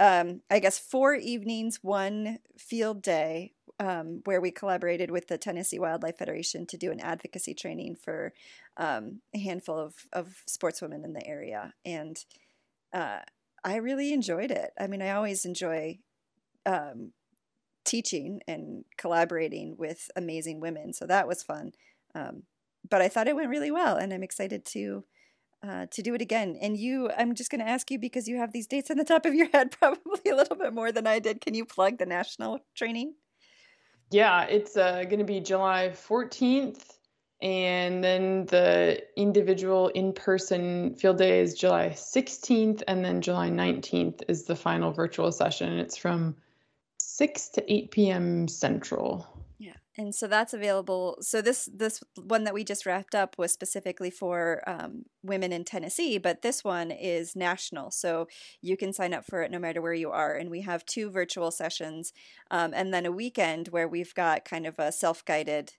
[0.00, 5.78] um, I guess, four evenings, one field day um, where we collaborated with the Tennessee
[5.78, 8.32] Wildlife Federation to do an advocacy training for
[8.78, 11.74] um, a handful of, of sportswomen in the area.
[11.84, 12.16] And
[12.94, 13.18] uh,
[13.62, 14.70] I really enjoyed it.
[14.80, 15.98] I mean, I always enjoy
[16.64, 17.12] um,
[17.84, 20.94] teaching and collaborating with amazing women.
[20.94, 21.72] So that was fun.
[22.14, 22.44] Um,
[22.88, 25.04] but I thought it went really well, and I'm excited to.
[25.62, 26.56] Uh, to do it again.
[26.62, 29.04] And you, I'm just going to ask you because you have these dates on the
[29.04, 31.42] top of your head, probably a little bit more than I did.
[31.42, 33.12] Can you plug the national training?
[34.10, 36.82] Yeah, it's uh, going to be July 14th.
[37.42, 42.82] And then the individual in person field day is July 16th.
[42.88, 45.78] And then July 19th is the final virtual session.
[45.78, 46.36] It's from
[46.98, 48.48] 6 to 8 p.m.
[48.48, 49.26] Central.
[50.00, 51.18] And so that's available.
[51.20, 55.62] So this this one that we just wrapped up was specifically for um, women in
[55.62, 57.90] Tennessee, but this one is national.
[57.90, 58.26] So
[58.62, 60.32] you can sign up for it no matter where you are.
[60.34, 62.14] And we have two virtual sessions,
[62.50, 65.74] um, and then a weekend where we've got kind of a self guided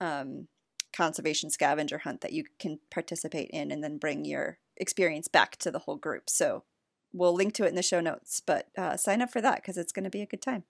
[0.00, 0.48] um,
[0.96, 5.70] conservation scavenger hunt that you can participate in, and then bring your experience back to
[5.70, 6.30] the whole group.
[6.30, 6.64] So
[7.12, 9.76] we'll link to it in the show notes, but uh, sign up for that because
[9.76, 10.64] it's going to be a good time.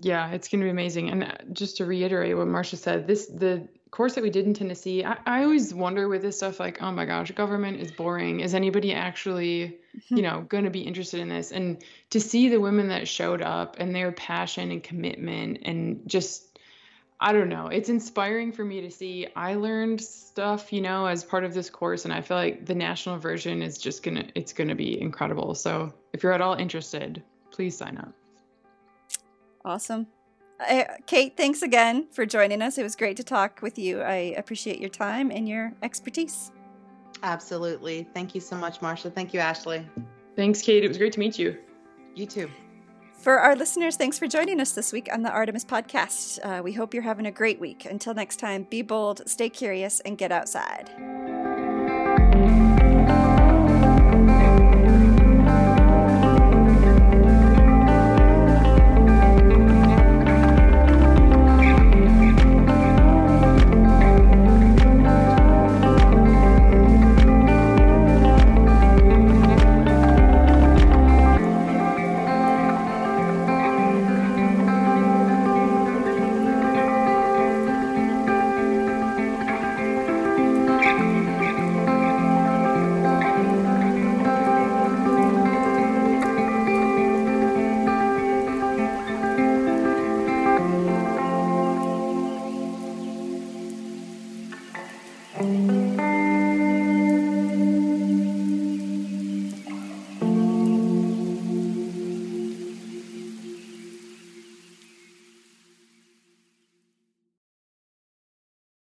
[0.00, 1.10] Yeah, it's going to be amazing.
[1.10, 4.54] And uh, just to reiterate what Marcia said, this the course that we did in
[4.54, 8.40] Tennessee, I, I always wonder with this stuff like, oh my gosh, government is boring.
[8.40, 10.16] Is anybody actually, mm-hmm.
[10.16, 11.52] you know, going to be interested in this?
[11.52, 16.46] And to see the women that showed up and their passion and commitment and just
[17.22, 17.66] I don't know.
[17.66, 19.28] It's inspiring for me to see.
[19.36, 22.74] I learned stuff, you know, as part of this course, and I feel like the
[22.74, 25.54] national version is just gonna it's gonna be incredible.
[25.54, 28.14] So if you're at all interested, please sign up.
[29.64, 30.06] Awesome.
[31.06, 32.76] Kate, thanks again for joining us.
[32.76, 34.02] It was great to talk with you.
[34.02, 36.52] I appreciate your time and your expertise.
[37.22, 38.06] Absolutely.
[38.14, 39.10] Thank you so much, Marcia.
[39.10, 39.86] Thank you, Ashley.
[40.36, 40.84] Thanks, Kate.
[40.84, 41.56] It was great to meet you.
[42.14, 42.50] You too.
[43.14, 46.38] For our listeners, thanks for joining us this week on the Artemis Podcast.
[46.42, 47.84] Uh, we hope you're having a great week.
[47.84, 50.90] Until next time, be bold, stay curious, and get outside.